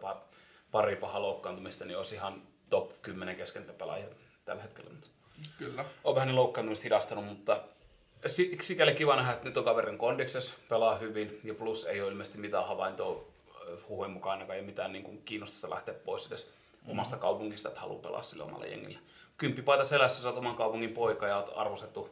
[0.71, 4.07] pari pahaa loukkaantumista, niin olisi ihan top 10 keskentäpelaajia
[4.45, 4.91] tällä hetkellä.
[4.91, 5.09] Mutta
[5.59, 5.85] Kyllä.
[6.05, 7.61] On vähän niin loukkaantumista hidastanut, mutta
[8.61, 12.39] sikäli kiva nähdä, että nyt on kaverin kondiksessa, pelaa hyvin ja plus ei ole ilmeisesti
[12.39, 13.25] mitään havaintoa
[13.89, 16.91] huhujen mukaan ainakaan ei mitään niin kuin kiinnostusta lähteä pois edes mm.
[16.91, 18.99] omasta kaupungista, että haluaa pelaa sille omalle jengille.
[19.39, 22.11] Kymppipaita selässä, sä oot oman kaupungin poika ja oot arvostettu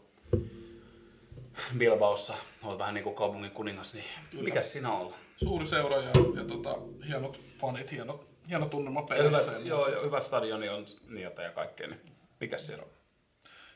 [1.78, 4.44] Bilbaossa, olet vähän niin kuin kaupungin kuningas, niin Kyllä.
[4.44, 5.14] mikä sinä on?
[5.36, 6.76] Suuri seura ja, ja tota,
[7.08, 9.52] hienot fanit, hienot, hieno tunnelma pelissä.
[9.58, 12.00] Joo, ja hyvä stadioni on niitä ja kaikkea, niin
[12.40, 12.90] mikä siellä on?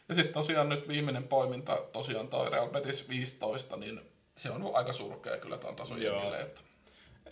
[0.09, 4.01] Ja sitten tosiaan nyt viimeinen poiminta, tosiaan toi Real Betis 15, niin
[4.37, 6.41] se on aika surkea kyllä tuon tason jengille.
[6.41, 6.61] Että...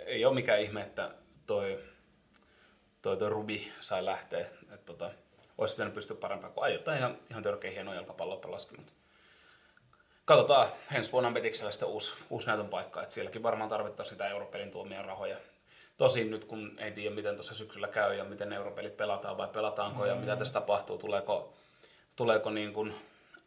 [0.07, 1.11] Ei ole mikään ihme, että
[1.47, 1.85] toi,
[3.03, 4.41] toi, toi Rubi sai lähteä.
[4.41, 5.11] Että tota,
[5.59, 8.77] olisi pitänyt pystyä parempaan, kun aiotaan ihan, ihan törkeä hieno jalkapallo pelaskin.
[8.79, 8.93] Mutta
[10.25, 14.71] katsotaan ensi vuonna Betiksellä sitten uusi, uusi näytön paikka, että sielläkin varmaan tarvittaisiin sitä Europelin
[14.71, 15.37] tuomia rahoja.
[15.97, 20.03] Tosin nyt kun ei tiedä miten tuossa syksyllä käy ja miten Europelit pelataan vai pelataanko
[20.03, 20.09] mm.
[20.09, 21.55] ja mitä tässä tapahtuu, tuleeko
[22.17, 22.95] tuleeko niin kuin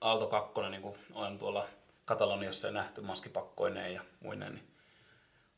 [0.02, 1.68] Aalto 2, niin kuin on tuolla
[2.06, 4.68] Kataloniassa ja nähty maskipakkoineen ja muineen, niin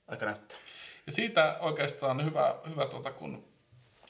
[0.08, 0.58] aika näyttää.
[1.06, 3.43] Ja siitä oikeastaan hyvä, hyvä tuota, kun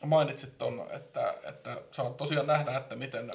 [0.06, 3.32] mainitsit ton, että, että saa tosiaan nähdä, että miten,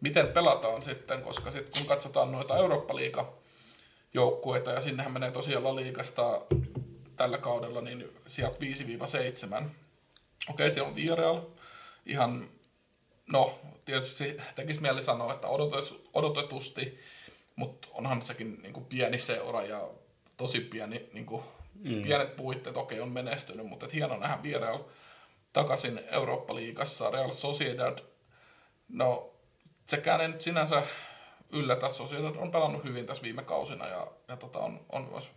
[0.00, 3.32] miten pelataan sitten, koska sitten kun katsotaan noita Eurooppa-liiga
[4.14, 6.40] joukkueita ja sinnehän menee tosiaan La Liigasta
[7.16, 8.58] tällä kaudella niin sieltä
[9.62, 9.64] 5-7.
[10.50, 11.40] Okei, siellä on Villarreal,
[12.06, 12.48] ihan
[13.32, 15.48] no tietysti tekisi mieli sanoa, että
[16.14, 17.00] odotetusti,
[17.56, 19.88] mutta onhan sekin niin kuin pieni seura ja
[20.36, 21.42] tosi pieni, niin kuin,
[21.74, 22.02] mm.
[22.02, 24.78] pienet puitteet, okei on menestynyt, mutta et hieno nähdä Villarreal
[25.52, 27.98] takaisin Eurooppa-liigassa, Real Sociedad,
[28.88, 29.34] no
[29.86, 30.82] sekään ei nyt sinänsä
[31.52, 35.28] yllätä, Sociedad on pelannut hyvin tässä viime kausina ja, ja tota, on, on myös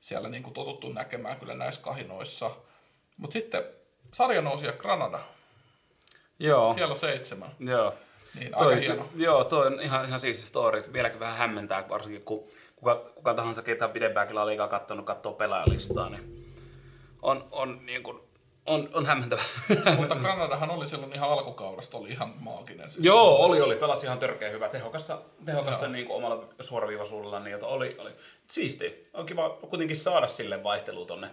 [0.00, 2.50] siellä niin kuin totuttu näkemään kyllä näissä kahinoissa.
[3.16, 3.64] Mutta sitten
[4.14, 5.20] sarjanousija Granada,
[6.38, 6.74] Joo.
[6.74, 7.50] Siellä on seitsemän.
[7.58, 7.94] Joo.
[8.38, 9.08] Niin, toi, aika hieno.
[9.16, 10.82] Joo, toi on ihan, ihan siisti story.
[10.92, 12.44] Vieläkin vähän hämmentää, varsinkin kun
[12.76, 16.48] kuka, kuka tahansa, ketä pidempäänkin liikaa katsonut, katsoo pelaajalistaa, niin
[17.22, 18.20] on, on, niin kuin,
[18.66, 19.42] on, on hämmentävä.
[19.98, 22.90] Mutta Granadahan oli silloin ihan alkukaudesta, oli ihan maaginen.
[22.90, 23.76] Siis Joo, oli, oli.
[23.76, 27.40] Pelasi ihan törkeä hyvä, tehokasta, tehokasta niin kuin omalla suoraviivaisuudella.
[27.40, 28.10] Niin, oli, oli.
[28.48, 29.08] Siisti.
[29.14, 31.28] On kiva kuitenkin saada sille vaihtelu tonne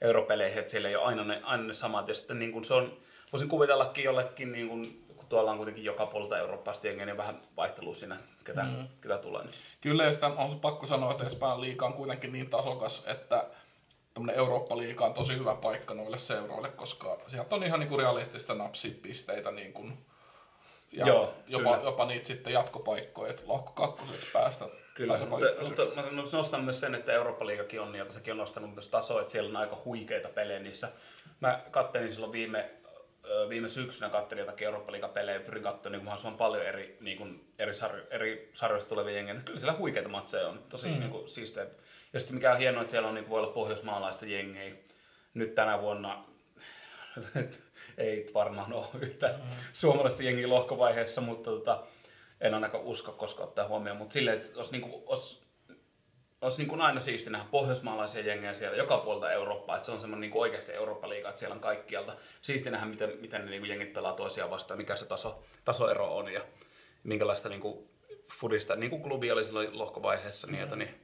[0.00, 2.08] europeleihin, että siellä ei ole aina ne, aina ne samat.
[2.08, 2.98] Ja sitten niin kuin se on,
[3.32, 4.84] voisin kuvitellakin jollekin, niin kun,
[5.16, 8.88] kun tuolla on kuitenkin joka puolta Euroopasta jengiä, niin vähän vaihtelua siinä, ketä, mm.
[9.00, 9.42] ketä tulee.
[9.42, 9.54] Niin.
[9.80, 13.46] Kyllä, ja sitä on pakko sanoa, että Espanjan liiga on kuitenkin niin tasokas, että
[14.34, 19.50] Eurooppa-liiga on tosi hyvä paikka noille seuroille, koska sieltä on ihan niin kuin realistista napsipisteitä
[19.50, 20.06] niin kuin,
[20.92, 24.64] ja Joo, jopa, jopa niitä sitten jatkopaikkoja, että lohko kakkoseksi päästä.
[24.94, 28.88] Kyllä, mutta, mutta mä nostan myös sen, että Eurooppa-liigakin on, ja sekin on nostanut myös
[28.88, 30.88] tasoa, että siellä on aika huikeita pelejä niissä.
[31.40, 32.70] Mä kattelin silloin viime
[33.48, 38.04] viime syksynä katselin jotakin Eurooppa-liigapelejä, pyrin katsomaan niin mahdollisimman paljon eri, niin kuin, eri, sarjo,
[38.10, 39.40] eri sarjoista tulevia jengejä.
[39.44, 40.98] Kyllä siellä huikeita matseja on, tosi mm.
[40.98, 41.66] niin kuin, siistejä.
[42.12, 44.74] Ja sitten mikä on hienoa, että siellä on, niin kuin, voi olla pohjoismaalaista jengejä.
[45.34, 46.24] Nyt tänä vuonna
[47.98, 49.56] ei varmaan ole yhtä mm.
[49.72, 51.86] suomalaista jengiä lohkovaiheessa, mutta tota,
[52.40, 53.98] en ainakaan usko koska ottaa huomioon.
[53.98, 55.39] Mutta silleen, että olisi, niin kuin, olisi,
[56.40, 59.76] olisi niin kuin aina siisti nähdä pohjoismaalaisia jengejä siellä joka puolta Eurooppaa.
[59.76, 62.16] Että se on semmoinen niin oikeasti Eurooppa-liiga, että siellä on kaikkialta.
[62.42, 66.16] Siisti nähdä, miten, miten ne niin kuin jengit pelaa toisiaan vastaan, mikä se taso, tasoero
[66.16, 66.40] on ja
[67.04, 67.88] minkälaista niin kuin,
[68.40, 70.94] fudista, niin kuin klubi oli silloin lohkovaiheessa, niin, että, niin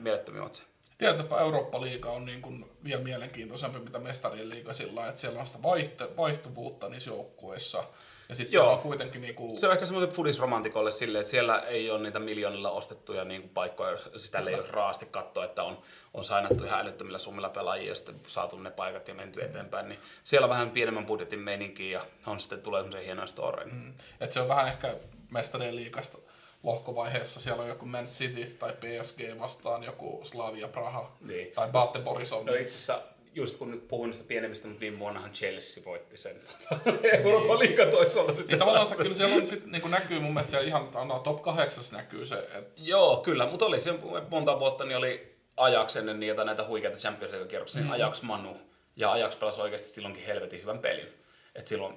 [0.00, 0.62] mielettömiä otse.
[0.98, 5.62] Tietysti Eurooppa-liiga on niin kuin vielä mielenkiintoisempi mitä mestarien liiga sillä että siellä on sitä
[5.62, 7.84] vaihto, vaihtuvuutta niissä joukkueissa.
[8.28, 9.52] Ja sitten on kuitenkin niinku...
[9.56, 13.98] Se on ehkä semmoinen fudisromantikolle silleen, että siellä ei ole niitä miljoonilla ostettuja niinku paikkoja,
[14.16, 15.78] sitä ei ole raasti katsoa, että on,
[16.14, 19.88] on sainattu ihan älyttömillä summilla pelaajia ja sitten saatu ne paikat ja menty eteenpäin.
[19.88, 23.68] Niin siellä on vähän pienemmän budjetin meininki ja on sitten tulee semmoisia hienoja storeja.
[23.72, 23.94] Mm.
[24.20, 24.94] Et se on vähän ehkä
[25.30, 26.18] mestarien liikasta
[26.62, 31.52] lohkovaiheessa siellä on joku Man City tai PSG vastaan joku Slavia Praha niin.
[31.54, 32.46] tai Bate Borisov.
[32.46, 33.02] No itse asiassa
[33.34, 36.36] just kun nyt puhun niistä pienemmistä, mutta viime vuonnahan Chelsea voitti sen
[37.24, 38.54] Euroopan liiga toisaalta sitten.
[38.54, 41.84] Ja tavallaan se, kyllä siellä on sit, niin näkyy mun mielestä ihan no, top 8
[41.92, 42.34] näkyy se.
[42.34, 42.72] Et...
[42.76, 43.94] Joo, kyllä, mutta oli se
[44.28, 47.92] monta vuotta, niin oli Ajax ennen niitä näitä huikeita Champions League-kierroksia, niin mm.
[47.92, 48.56] Ajax Manu.
[48.96, 51.08] Ja Ajax pelasi oikeasti silloinkin helvetin hyvän pelin.
[51.54, 51.94] Et silloin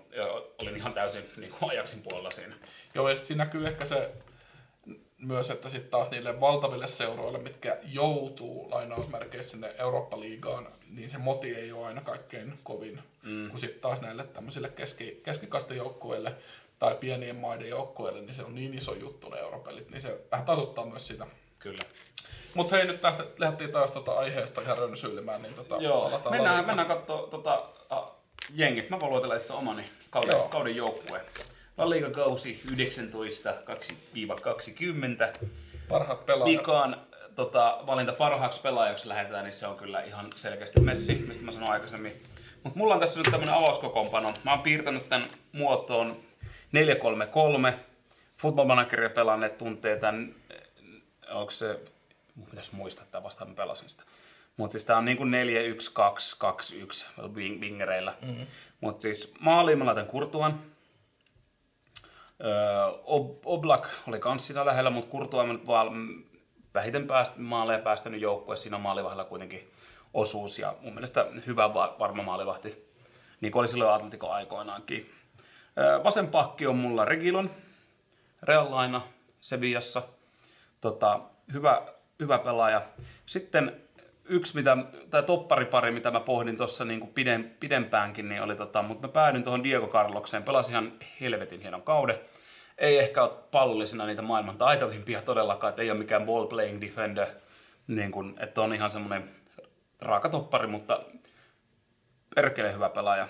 [0.62, 2.56] olin ihan täysin niin kuin Ajaxin puolella siinä.
[2.96, 4.12] Joo, ja sitten siinä näkyy ehkä se
[5.18, 11.56] myös, että sitten taas niille valtaville seuroille, mitkä joutuu lainausmerkeissä sinne Eurooppa-liigaan, niin se moti
[11.56, 13.50] ei ole aina kaikkein kovin, mm.
[13.50, 16.36] kun sitten taas näille tämmöisille keski, keskikastejoukkueille
[16.80, 20.46] tai pienien maiden joukkueille, niin se on niin iso juttu ne europelit, niin se vähän
[20.46, 21.28] tasuttaa myös sitä.
[21.60, 21.84] Kyllä.
[22.54, 23.02] Mutta hei, nyt
[23.38, 28.12] lähdettiin taas tota aiheesta ihan rönsyilemään, niin tota, Joo, mennään, mennään katsoa tota, uh,
[28.56, 28.90] jengit.
[28.90, 31.22] Mä voin luotella itse omani kauden, kauden joukkue.
[31.78, 32.72] La Liga-kausi 19-20.
[35.90, 36.58] Parhaat pelaajat.
[36.58, 37.02] Mikaan
[37.36, 41.72] tota, valinta parhaaksi pelaajaksi lähdetään, niin se on kyllä ihan selkeästi Messi, mistä mä sanoin
[41.72, 42.22] aikaisemmin.
[42.64, 44.34] Mutta mulla on tässä nyt tämmönen avauskokoonpano.
[44.44, 46.20] Mä oon piirtänyt tämän muotoon
[47.74, 47.78] 4-3-3.
[48.38, 50.36] Football Manageria pelanneet tuntee tämän,
[51.30, 51.80] onko se,
[52.50, 54.04] pitäisi muistaa, että vastaan mä pelasin sitä.
[54.58, 55.28] Mutta siis tää on niinku 4-1-2-2-1
[57.34, 58.14] wingereillä.
[58.22, 58.46] Mm-hmm.
[58.82, 60.77] Mutta siis maaliin mä laitan Kurtuan,
[63.04, 65.88] Ob- Oblak oli kans siinä lähellä, mutta Kurtua on nyt vaan
[66.74, 68.58] vähiten pääst, maaleja päästänyt joukkue.
[68.58, 69.72] Siinä on maalivahilla kuitenkin
[70.14, 72.92] osuus ja mun mielestä hyvä varma maalivahti,
[73.42, 75.12] niin kuin oli silloin Atletico aikoinaankin.
[76.04, 77.52] Vasen pakki on mulla Regilon,
[78.44, 79.02] Real Laina
[79.42, 80.02] Sevillassa.
[80.82, 81.20] Tota,
[81.54, 81.82] hyvä,
[82.20, 82.82] hyvä pelaaja.
[83.26, 83.82] Sitten
[84.30, 84.78] yksi, mitä,
[85.10, 89.44] tai topparipari, mitä mä pohdin tuossa niin piden, pidempäänkin, niin oli tota, mutta mä päädyin
[89.44, 92.20] tuohon Diego Carlokseen, pelasin ihan helvetin hienon kauden.
[92.78, 97.28] Ei ehkä ole pallollisena niitä maailman taitavimpia todellakaan, että ei ole mikään ball playing defender,
[97.88, 99.24] niin kun, että on ihan semmoinen
[100.02, 101.02] raaka toppari, mutta
[102.36, 103.28] perkele hyvä pelaaja.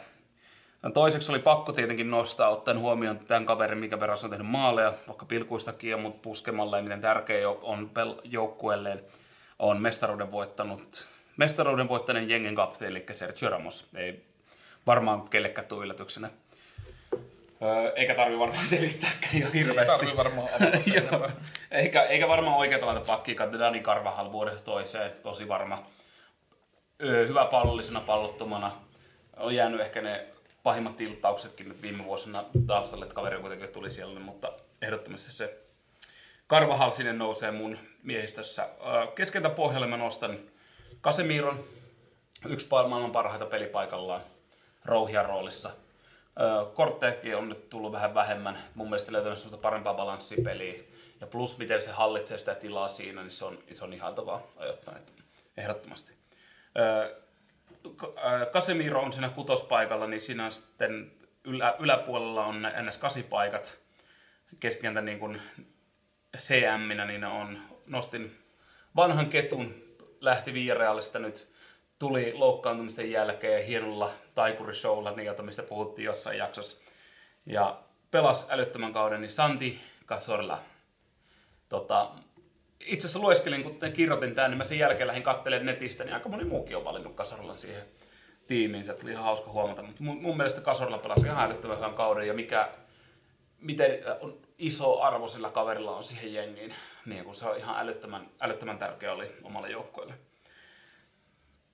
[0.83, 4.93] Ja toiseksi oli pakko tietenkin nostaa, ottaen huomioon tämän kaverin, mikä verran on tehnyt maaleja,
[5.07, 9.01] vaikka pilkuistakin, mutta puskemalla ja miten tärkeä on pel- joukkueelleen
[9.59, 13.87] on mestaruuden voittanut, mestaruuden voittaneen jengen kapteeni, eli Sergio Ramos.
[13.95, 14.23] Ei
[14.87, 16.29] varmaan kellekään tule yllätyksenä.
[17.61, 19.93] Öö, eikä tarvi varmaan selittääkään jo hirveästi.
[19.93, 21.31] Ei tarvi varmaan avata
[21.71, 25.85] eikä, eikä varmaan oikeata laita pakkia, Dani Carvajal vuodesta toiseen, tosi varma.
[27.03, 28.71] Öö, hyvä pallollisena pallottomana.
[29.37, 30.25] On jäänyt ehkä ne
[30.63, 35.66] pahimmat tilttauksetkin nyt viime vuosina taustalle, että kaveri kuitenkin tuli siellä, mutta ehdottomasti se
[36.49, 38.69] Carvajal sinne nousee mun miehistössä.
[39.15, 40.39] Keskeltä pohjalle mä nostan
[41.01, 41.63] Kasemiron,
[42.49, 44.21] yksi maailman parhaita pelipaikallaan
[44.85, 45.69] rouhia roolissa.
[46.73, 48.63] Kortteekin on nyt tullut vähän vähemmän.
[48.75, 50.83] Mun mielestä löytänyt sellaista parempaa balanssia peliä.
[51.21, 55.13] Ja plus miten se hallitsee sitä tilaa siinä, niin se on, se on ihaltavaa ajoittaneet
[55.57, 56.13] ehdottomasti.
[58.51, 61.11] Kasemiro on siinä kutospaikalla, niin siinä sitten
[61.43, 63.77] ylä, yläpuolella on NS8 paikat.
[64.59, 65.41] Keskikentän niin kuin
[66.37, 68.37] cm niin on, nostin
[68.95, 69.75] vanhan ketun,
[70.21, 71.47] lähti Villarealista nyt,
[71.99, 76.81] tuli loukkaantumisen jälkeen hienolla taikurishowlla, niin jota mistä puhuttiin jossain jaksossa.
[77.45, 77.79] Ja
[78.11, 80.59] pelas älyttömän kauden, niin Santi Cazorla.
[81.69, 82.11] Tota,
[82.79, 86.29] itse asiassa lueskelin, kun kirjoitin tämän, niin mä sen jälkeen lähdin katselemaan netistä, niin aika
[86.29, 87.83] moni muukin on valinnut Cazorlan siihen
[88.47, 88.93] tiimiinsä.
[88.93, 92.33] Tuli ihan hauska huomata, mutta mun, mun mielestä Cazorla pelasi ihan älyttömän hyvän kauden, ja
[92.33, 92.69] mikä,
[93.59, 98.29] miten on iso arvo sillä kaverilla on siihen jengiin, niin kun se on ihan älyttömän,
[98.39, 100.13] älyttömän tärkeä oli omalle joukkueelle.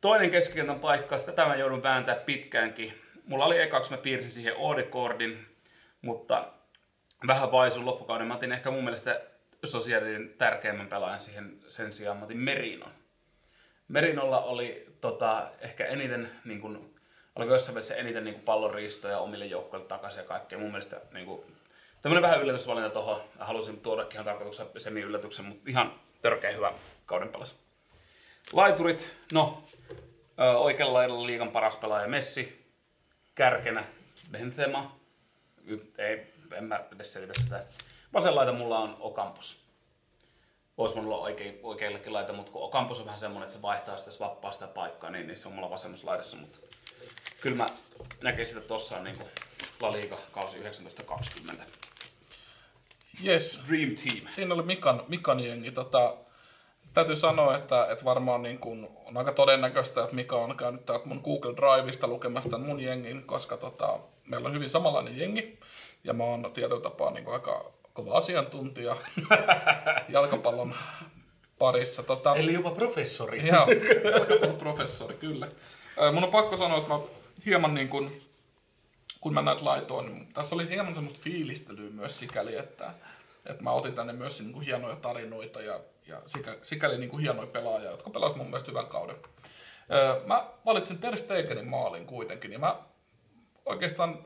[0.02, 3.02] Toinen keskikentän paikka, tätä mä joudun vääntää pitkäänkin.
[3.26, 5.46] Mulla oli ekaksi, mä piirsin siihen Odekordin,
[6.02, 6.48] mutta
[7.28, 8.28] vähän vaisun loppukauden.
[8.28, 9.22] Mä otin ehkä mun mielestä
[9.66, 12.18] sosiaalinen tärkeimmän pelaajan siihen sen sijaan.
[12.18, 12.92] Mä otin Merinon.
[13.88, 16.96] Merinolla oli tota, ehkä eniten niin kun,
[17.36, 20.60] alkoi jossain välissä eniten niin pallonriistoja omille joukkoille takaisin ja kaikkea.
[20.60, 21.46] Mun mielestä niin kuin,
[22.04, 23.22] tämmöinen vähän yllätysvalinta tuohon.
[23.40, 26.74] Halusin tuodakin ihan tarkoituksena semi-yllätyksen, mutta ihan törkeä hyvä
[27.06, 27.60] kauden pelas.
[28.54, 29.64] Laiturit, no,
[30.58, 32.66] oikealla laidalla liigan paras pelaaja Messi,
[33.36, 33.84] kärkenä
[34.32, 35.00] Benzema,
[35.98, 37.66] ei, en mä edes selitä sitä.
[38.14, 39.64] Vasen laita mulla on Okampos.
[40.78, 44.12] Voisi mulla olla oikein, laita, mutta kun Okampos on vähän semmoinen, että se vaihtaa sitä
[44.20, 46.60] vappaa sitä paikkaa, niin, niin se on mulla vasemmassa laidassa, mutta
[47.42, 47.66] kyllä mä
[48.22, 49.18] näkisin, että tossa niin
[49.80, 51.64] La Liga kausi 1920.
[53.26, 53.62] Yes.
[53.70, 54.28] Dream Team.
[54.30, 55.72] Siinä oli Mikan, Mikan jengi.
[55.72, 56.14] Tota,
[56.94, 61.06] täytyy sanoa, että, että varmaan niin kuin on aika todennäköistä, että Mika on käynyt täältä
[61.06, 65.60] mun Google Driveista lukemassa tämän mun jengin, koska tota, meillä on hyvin samanlainen jengi.
[66.04, 68.98] Ja mä oon tietyllä tapaa niin kuin aika kova asiantuntija
[70.10, 70.76] jalkapallon
[71.60, 72.04] parissa.
[72.04, 73.48] Tota, Eli jopa professori.
[73.48, 73.68] Joo,
[74.58, 75.48] professori, kyllä.
[76.14, 77.00] Mun on pakko sanoa, että mä
[77.46, 78.22] hieman niin kuin,
[79.24, 82.92] kun mä näitä laitoin, niin tässä oli hieman semmoista fiilistelyä myös sikäli, että,
[83.46, 87.22] että mä otin tänne myös niin kuin hienoja tarinoita ja, ja sikäli, sikäli niin kuin
[87.22, 89.16] hienoja pelaajia, jotka pelasivat mun mielestä hyvän kauden.
[90.26, 92.80] Mä valitsin Ter Stegenin maalin kuitenkin, ja mä
[93.66, 94.26] oikeastaan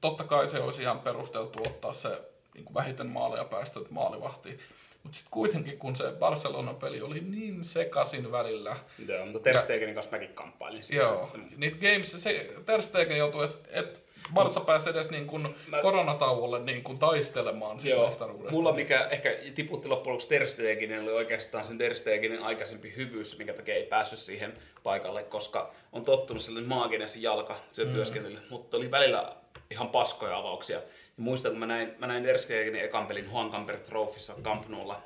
[0.00, 2.22] totta kai se olisi ihan perusteltu ottaa se
[2.54, 4.60] niin kuin vähiten maaleja päästöt maalivahtiin.
[5.02, 8.76] Mutta sitten kuitenkin, kun se Barcelonan peli oli niin sekasin välillä.
[9.08, 10.84] Joo, mutta Ter Stegenin kanssa mäkin kamppailin.
[10.84, 11.02] Siinä.
[11.02, 15.82] Joo, niitä games, se Ter Stegen joutui, että et Barça pääsi edes niin kuin Mä...
[15.82, 18.52] koronatauolle niin kuin taistelemaan siitä mestaruudesta.
[18.52, 23.38] Mulla mikä ehkä tiputti loppujen lopuksi Ter Stegenin oli oikeastaan sen Ter Stegenin aikaisempi hyvyys,
[23.38, 27.90] minkä takia ei päässyt siihen paikalle, koska on tottunut sellainen maaginen se jalka, se mm.
[27.90, 29.36] työskentely, mutta oli välillä
[29.70, 30.76] ihan paskoja avauksia.
[30.76, 30.82] Ja
[31.24, 35.02] muistan, kun mä näin, mä näin Erskegenin ekan pelin Juan Camper Trophyssa Camp Noulla,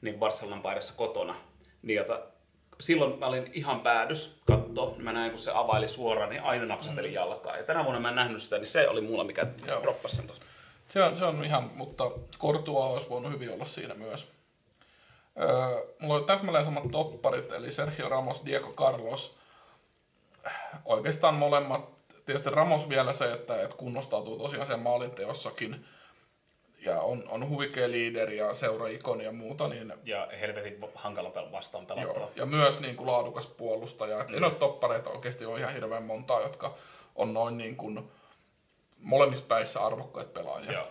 [0.00, 1.34] niin Barcelonan paidassa kotona.
[1.82, 2.20] Niin jota,
[2.80, 7.08] silloin mä olin ihan päädys katto, mä näin kun se availi suoraan, niin aina napsateli
[7.08, 7.14] mm.
[7.14, 7.56] jalkaa.
[7.56, 9.46] Ja tänä vuonna mä en nähnyt sitä, niin se oli mulla mikä
[9.82, 10.42] droppasi sen tossa.
[10.88, 14.28] Se on, se on ihan, mutta Kortua olisi voinut hyvin olla siinä myös.
[15.40, 15.48] Öö,
[16.00, 19.36] mulla on täsmälleen samat topparit, eli Sergio Ramos, Diego Carlos.
[20.84, 21.88] Oikeastaan molemmat
[22.26, 25.84] tietysti Ramos vielä se, että, että kunnostautuu tosiaan sen maalinteossakin
[26.84, 29.68] ja on, on huikea liideri ja seuraikoni ja muuta.
[29.68, 32.18] Niin, ja helvetin hankala vastaan pelattava.
[32.18, 34.24] Joo, ja myös niin kuin laadukas puolustaja.
[34.28, 34.34] Mm.
[34.34, 36.74] En ole toppareita oikeasti ole ihan hirveän montaa, jotka
[37.14, 38.10] on noin niin kuin
[38.98, 40.72] molemmissa päissä arvokkaita pelaajia.
[40.72, 40.88] Joo.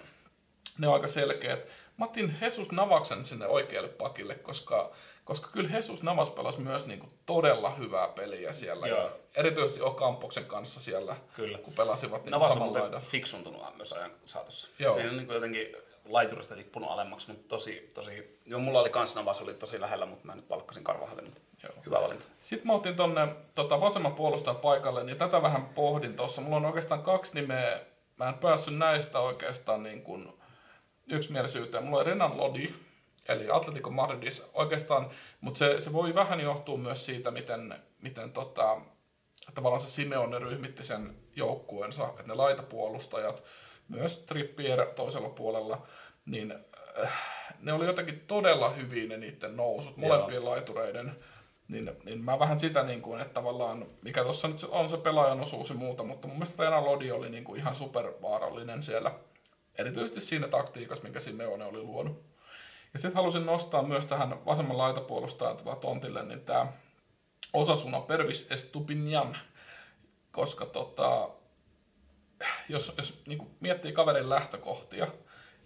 [0.78, 1.60] Ne on aika selkeät.
[1.98, 4.92] Mä otin Jesus Navaksen sinne oikealle pakille, koska
[5.28, 8.88] koska kyllä Jesus Navas pelasi myös niin kuin todella hyvää peliä siellä.
[8.88, 9.00] Joo.
[9.00, 11.58] Ja erityisesti Okampoksen kanssa siellä, kyllä.
[11.58, 13.02] kun pelasivat niin Navas on laidan.
[13.02, 14.70] fiksuntunut myös ajan saatossa.
[14.80, 14.94] Joo.
[14.94, 18.40] Siinä on niin jotenkin laiturista tippunut alemmaksi, mutta tosi, tosi...
[18.46, 21.36] Joo, mulla oli kans Navas oli tosi lähellä, mutta mä nyt palkkasin Karvahallin.
[21.64, 21.74] Joo.
[21.86, 22.26] Hyvä valinta.
[22.42, 26.42] Sitten mä otin tonne tota, vasemman puolustajan paikalle, niin tätä vähän pohdin tuossa.
[26.42, 27.80] Mulla on oikeastaan kaksi nimeä.
[28.18, 30.34] Mä en päässyt näistä oikeastaan niin kuin
[31.12, 31.84] yksimielisyyteen.
[31.84, 32.74] Mulla on Renan Lodi,
[33.28, 35.10] eli Atletico Madridissa oikeastaan,
[35.42, 38.82] mutta se, se voi vähän johtua myös siitä, miten, miten tota,
[39.56, 43.44] tavallaan se Simeone ryhmitti sen joukkueensa, että ne laitapuolustajat,
[43.90, 45.88] myös Trippier toisella puolella,
[46.26, 46.54] niin
[47.04, 47.12] äh,
[47.60, 50.52] ne oli jotenkin todella hyvin ne niiden nousut, molempien Joo.
[50.52, 51.16] laitureiden.
[51.68, 55.42] Niin, niin mä vähän sitä, niin kuin, että tavallaan, mikä tuossa nyt on se pelaajan
[55.42, 59.12] osuus ja muuta, mutta mun mielestä Renan Lodi oli niin kuin ihan supervaarallinen siellä,
[59.76, 62.24] erityisesti siinä taktiikassa, minkä Simeone oli luonut.
[62.94, 66.68] Ja sitten halusin nostaa myös tähän vasemman laitapuolustajan tuota tontille, niin tämä
[67.54, 69.38] Osasuna Pervis Estupinjan,
[70.32, 71.30] koska tota,
[72.70, 75.08] jos, jos niin miettii kaverin lähtökohtia,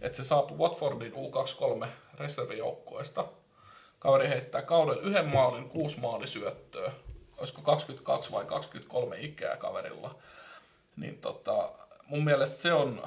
[0.02, 1.88] että se saapui Watfordin U23
[2.20, 3.28] reservijoukkoista,
[4.00, 6.92] kaveri heittää kauden yhden maalin, kuusi maalisyöttöä,
[7.38, 10.16] olisiko 22 vai 23 ikää kaverilla,
[10.98, 11.72] niin tota,
[12.08, 13.04] mun mielestä se on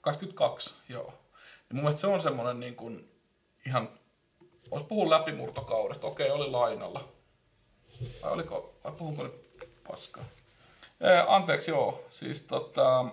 [0.00, 1.14] 22, joo.
[1.68, 3.10] Ja mun mielestä se on semmoinen niin kuin,
[3.66, 3.88] ihan,
[4.70, 7.15] olisi puhun läpimurtokaudesta, okei, oli lainalla.
[8.26, 9.34] Vai oliko, vai puhunko nyt
[9.88, 10.24] paskaa?
[11.00, 13.04] Ee, anteeksi, joo, siis tota,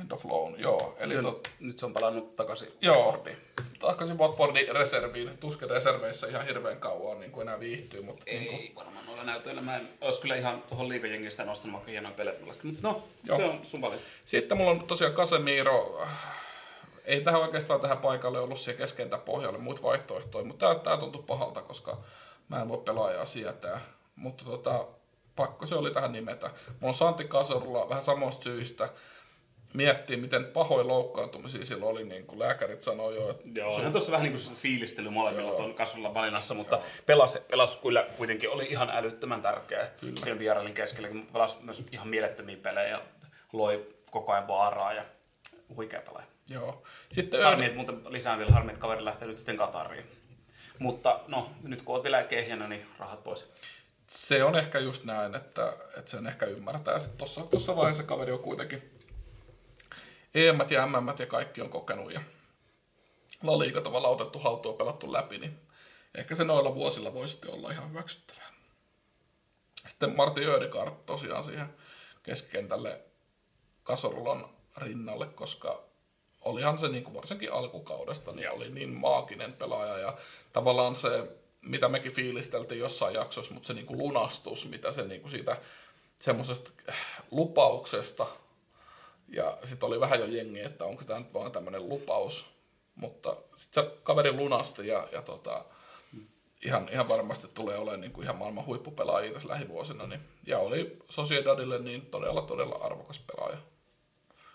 [0.00, 0.96] End of Loan, joo.
[0.98, 3.36] Eli Sen, tot, nyt se on palannut takaisin joo, Watfordiin.
[3.78, 5.38] Takaisin Watfordin reserviin.
[5.38, 8.02] Tuskin reserveissä ihan hirveän kauan niin kuin enää viihtyy.
[8.02, 8.74] Mutta ei niin kuin...
[8.74, 9.60] varmaan noilla näytöillä.
[9.60, 12.38] Mä en olisi kyllä ihan tuohon liikajengistä nostanut, vaikka hienoja pelejä.
[12.44, 13.36] Mutta no, joo.
[13.36, 14.04] se on sun valinta.
[14.26, 16.06] Sitten mulla on tosiaan Casemiro
[17.08, 21.24] ei tähän oikeastaan tähän paikalle ollut siellä keskentä pohjalle muut vaihtoehtoja, mutta tämä, tämä tuntui
[21.26, 21.98] pahalta, koska
[22.48, 23.80] mä en voi pelaajaa sietää.
[24.16, 24.86] Mutta tota,
[25.36, 26.50] pakko se oli tähän nimetä.
[26.82, 28.88] On Santi Kasorla vähän samoista syistä.
[29.74, 33.30] miettii, miten pahoin loukkaantumisia silloin oli, niin kuin lääkärit sanoi jo.
[33.30, 37.76] Että Joo, onhan tuossa vähän niin kuin fiilistely molemmilla tuon kasvalla valinnassa, mutta pelas, pelas
[37.76, 40.20] kyllä kuitenkin oli ihan älyttömän tärkeä kyllä.
[40.20, 43.00] siihen vierailin keskellä, kun pelasi myös ihan mielettömiä pelejä,
[43.52, 45.04] loi koko ajan vaaraa ja
[45.76, 46.37] huikea pelaaja.
[46.48, 46.82] Joo.
[47.12, 50.06] Sitten Harmi, että muuten lisään vielä harmi, että kaveri lähtee nyt sitten Katariin.
[50.78, 53.52] Mutta no, nyt kun olet vielä kehjänä, niin rahat pois.
[54.10, 56.98] Se on ehkä just näin, että, että sen ehkä ymmärtää.
[56.98, 58.98] Sitten tuossa, tuossa vaiheessa kaveri on kuitenkin
[60.34, 62.20] EM ja MM ja kaikki on kokenut ja
[63.42, 65.60] La Liga tavallaan otettu haltuun pelattu läpi, niin
[66.14, 68.52] ehkä se noilla vuosilla voi sitten olla ihan hyväksyttävää.
[69.88, 71.74] Sitten Martin Ödegaard tosiaan siihen
[72.22, 73.00] keskikentälle
[73.82, 75.87] Kasorulon rinnalle, koska
[76.40, 80.16] olihan se niin kuin varsinkin alkukaudesta, niin oli niin maaginen pelaaja ja
[80.52, 81.28] tavallaan se,
[81.62, 85.56] mitä mekin fiilisteltiin jossain jaksossa, mutta se niin kuin lunastus, mitä se niin kuin siitä
[86.20, 86.70] semmoisesta
[87.30, 88.26] lupauksesta
[89.28, 92.46] ja sitten oli vähän jo jengi, että onko tämä nyt vaan tämmöinen lupaus.
[92.94, 95.64] Mutta sitten se kaveri lunasti ja, ja tota,
[96.64, 100.06] ihan, ihan varmasti tulee olemaan niin kuin ihan maailman huippupelaajia tässä lähivuosina.
[100.06, 103.58] Niin, ja oli Sociedadille niin todella, todella arvokas pelaaja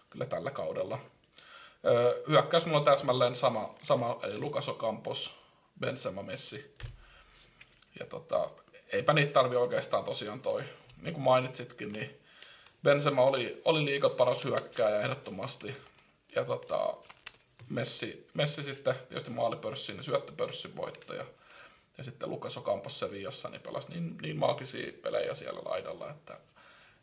[0.09, 0.99] kyllä tällä kaudella.
[2.27, 5.31] Hyökkäys mulla on täsmälleen sama, sama eli Lukas Ocampos,
[5.79, 6.75] Benzema Messi.
[7.99, 8.49] Ja tota,
[8.91, 10.63] eipä niitä tarvi oikeastaan tosiaan toi,
[11.01, 12.19] niin kuin mainitsitkin, niin
[12.83, 15.75] Benzema oli, oli liikat paras hyökkääjä ehdottomasti.
[16.35, 16.93] Ja tota,
[17.69, 21.25] Messi, Messi sitten tietysti maalipörssin ja syöttöpörssin voittaja.
[21.97, 26.37] Ja sitten Lukas Ocampos Sevillassa niin pelasi niin, niin maagisia pelejä siellä laidalla, että,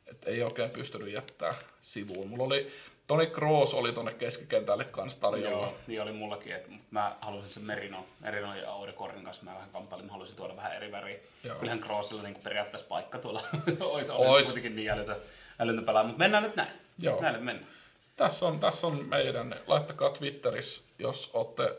[0.07, 2.29] että ei oikein pystynyt jättää sivuun.
[2.29, 2.73] Mulla oli
[3.11, 5.67] Toni Kroos oli tuonne keskikentälle kanssa tarjolla.
[5.67, 9.55] Joo, niin oli mullakin, että mä halusin sen Merino, Merino ja Aure Korrin kanssa mä
[9.55, 11.19] vähän kamppailin, mä halusin tuoda vähän eri väriä.
[11.45, 11.57] Joo.
[11.57, 13.43] Kyllähän Kroosilla niin periaatteessa paikka tuolla
[13.81, 14.45] olisi, olisi.
[14.45, 15.17] kuitenkin niin älytön,
[15.59, 16.71] älytön pelaa, mutta mennään nyt näin.
[16.99, 17.21] Joo.
[17.21, 17.71] Näille mennään.
[18.17, 21.77] Tässä on, tässä on meidän, laittakaa Twitterissä, jos olette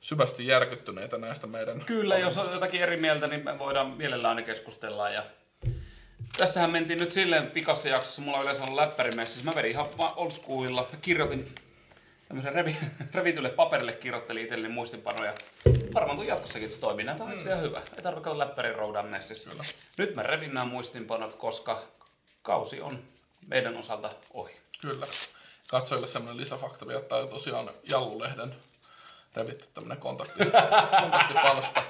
[0.00, 1.84] syvästi järkyttyneitä näistä meidän...
[1.84, 5.22] Kyllä, jos on jotakin eri mieltä, niin me voidaan mielellään ne keskustella ja
[6.36, 9.44] Tässähän mentiin nyt silleen pikassa jaksossa, mulla on yleensä ollut läppärimessissä.
[9.44, 11.54] Mä vedin ihan old schoolilla, kirjoitin
[12.28, 12.76] tämmöisen revi,
[13.14, 15.34] revitylle paperille kirjoittelin itselleni muistinpanoja.
[15.94, 17.04] Varmaan tuon jatkossakin, että se toimii.
[17.04, 17.38] Näitä on mm.
[17.46, 17.82] ihan hyvä.
[17.96, 19.50] Ei tarvitse olla läppärin roudan messissä.
[19.50, 19.64] Kyllä.
[19.98, 21.82] Nyt mä revin nämä muistinpanot, koska
[22.42, 22.98] kausi on
[23.46, 24.56] meidän osalta ohi.
[24.80, 25.06] Kyllä.
[25.68, 28.54] Katsojille semmoinen lisäfakta vielä, että tosiaan Jallulehden
[29.36, 30.44] revitty tämmönen kontakti,
[31.00, 31.82] kontaktipalsta.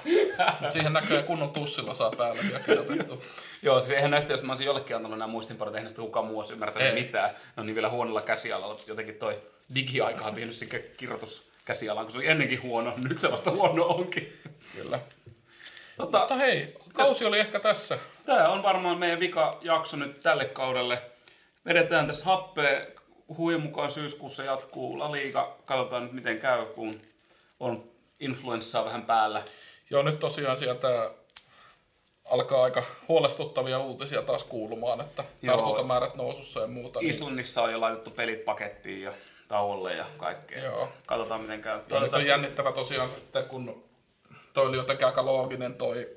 [0.59, 3.23] Mutta siihen näköjään kunnon tussilla saa päälle vielä kirjoitettu.
[3.61, 6.39] Joo, siis eihän näistä, jos mä olisin jollekin antanut nämä muistinpanot, eihän näistä kukaan muu
[6.39, 7.03] olisi ymmärtänyt Ei.
[7.03, 7.29] mitään.
[7.55, 8.79] No niin vielä huonolla käsialalla.
[8.87, 9.41] Jotenkin toi
[9.75, 12.93] digiaika on vienyt siihen kirjoituskäsialaan, kun se oli ennenkin huono.
[13.09, 14.39] Nyt se vasta huono onkin.
[14.75, 14.99] Kyllä.
[15.97, 17.97] Tota, Mutta hei, kausi oli ehkä tässä.
[18.25, 21.01] Tämä on varmaan meidän vika jakso nyt tälle kaudelle.
[21.65, 22.85] Vedetään tässä happea.
[23.37, 25.55] Huijan mukaan syyskuussa jatkuu La Liga.
[25.65, 26.93] Katsotaan nyt miten käy, kun
[27.63, 27.83] on
[28.19, 29.43] influenssaa vähän päällä.
[29.89, 31.11] Joo, nyt tosiaan sieltä
[32.25, 36.99] alkaa aika huolestuttavia uutisia taas kuulumaan, että tartuntamäärät nousussa ja muuta.
[36.99, 39.13] Niin- Islannissa on jo laitettu pelit pakettiin ja
[39.47, 40.63] tauolle ja kaikkea.
[40.63, 40.89] Joo.
[41.05, 41.79] Katsotaan miten käy.
[41.89, 43.83] Joo, nyt on jännittävä tosiaan sitten, kun
[44.53, 46.09] toi oli jotenkin aika looginen toi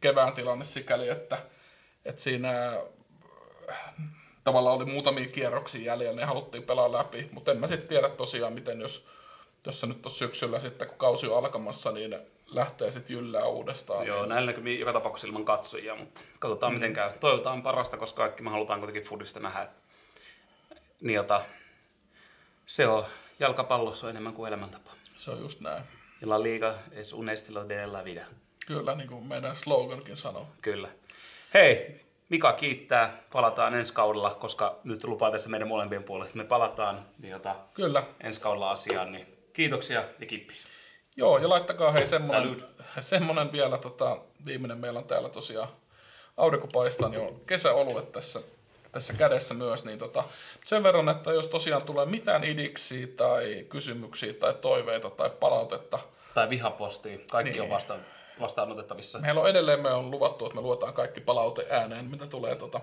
[0.00, 1.38] kevään tilanne sikäli, että,
[2.04, 2.78] että siinä
[3.70, 3.78] äh,
[4.44, 8.52] tavallaan oli muutamia kierroksia jäljellä, ne haluttiin pelaa läpi, mutta en mä sitten tiedä tosiaan,
[8.52, 9.06] miten jos
[9.64, 14.06] tuossa nyt on syksyllä sitten, kun kausi on alkamassa, niin lähtee sitten jyllää uudestaan.
[14.06, 14.28] Joo, niin...
[14.28, 16.74] näillä näkyy joka tapauksessa ilman katsojia, mutta katsotaan mm.
[16.74, 17.10] miten käy.
[17.20, 19.68] Toivotaan parasta, koska kaikki me halutaan kuitenkin foodista nähdä.
[21.00, 21.42] Niin jota,
[22.66, 23.04] se on
[23.40, 24.90] jalkapallo, se on enemmän kuin elämäntapa.
[25.16, 25.84] Se on just näin.
[26.20, 28.24] Ja La Liga es un estilo de la vida.
[28.66, 30.46] Kyllä, niin kuin meidän slogankin sanoo.
[30.62, 30.88] Kyllä.
[31.54, 33.22] Hei, Mika kiittää.
[33.32, 36.38] Palataan ensi kaudella, koska nyt lupaa tässä meidän molempien puolesta.
[36.38, 38.02] Me palataan niin jota, Kyllä.
[38.20, 40.68] ensi kaudella asiaan, niin Kiitoksia ja kippis.
[41.16, 42.56] Joo, ja laittakaa hei semmonen,
[43.00, 45.68] semmonen vielä, tota, viimeinen meillä on täällä tosiaan
[46.36, 48.40] aurinko paistaa, niin on kesäolue tässä,
[48.92, 50.24] tässä kädessä myös, niin tota,
[50.64, 55.98] sen verran, että jos tosiaan tulee mitään idiksiä tai kysymyksiä tai toiveita tai palautetta.
[56.34, 57.62] Tai vihapostia, kaikki niin.
[57.62, 57.96] on vasta,
[58.40, 59.18] vastaanotettavissa.
[59.18, 62.80] Meillä on edelleen, me on luvattu, että me luotaan kaikki palaute ääneen, mitä tulee tota,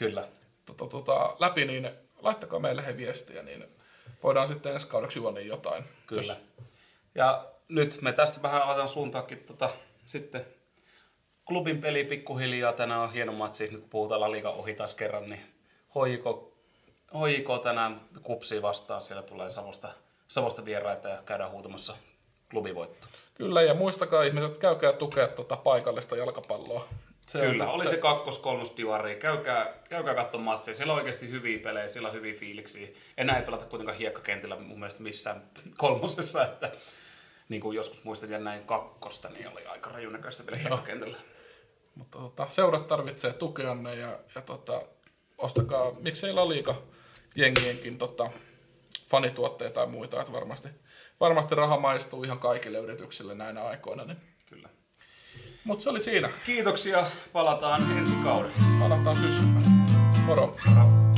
[0.00, 0.28] Kyllä.
[0.66, 1.90] Tota, tota, läpi, niin
[2.22, 3.64] laittakaa meille he viestiä, niin
[4.22, 5.84] voidaan sitten ensi kaudeksi juonia jotain.
[6.06, 6.22] Kyllä.
[6.22, 6.38] Jos...
[7.14, 9.70] Ja nyt me tästä vähän aletaan suuntaakin tota,
[10.04, 10.46] sitten
[11.44, 12.72] klubin peli pikkuhiljaa.
[12.72, 15.40] Tänään on hieno matsi, nyt kun puhutaan La ohi taas kerran, niin
[15.94, 16.52] hoiko,
[17.14, 19.00] hoiko tänään kupsi vastaan.
[19.00, 19.88] Siellä tulee Savosta,
[20.28, 21.96] Savosta vieraita ja käydään huutamassa
[22.50, 23.06] klubivoitto.
[23.34, 26.88] Kyllä, ja muistakaa ihmiset, käykää tukea tuota paikallista jalkapalloa.
[27.30, 29.16] Se Kyllä, on, oli se kakkos, kolmos divari.
[29.16, 30.76] Käykää, käykää katsomaan matseja.
[30.76, 32.88] Siellä on oikeasti hyviä pelejä, siellä on hyviä fiiliksiä.
[33.16, 35.42] Enää ei pelata kuitenkaan hiekkakentillä mun mielestä missään
[35.78, 36.72] kolmosessa, että
[37.48, 41.16] niin kuin joskus muistan näin kakkosta, niin oli aika rajunäköistä vielä hiekkakentällä.
[41.94, 44.82] Mutta tota, seurat tarvitsee tukeanne ja, ja tota,
[45.38, 46.82] ostakaa, miksei La Liga
[47.34, 48.30] jengienkin tota,
[49.08, 50.68] fanituotteita tai muita, että varmasti,
[51.20, 54.04] varmasti raha maistuu ihan kaikille yrityksille näinä aikoina.
[54.04, 54.29] Niin.
[55.64, 56.30] Mutta se oli siinä.
[56.46, 58.52] Kiitoksia, palataan ensi kauden.
[58.78, 59.60] Palataan syssyllä.
[60.26, 60.56] Moro.
[60.68, 61.09] Moro.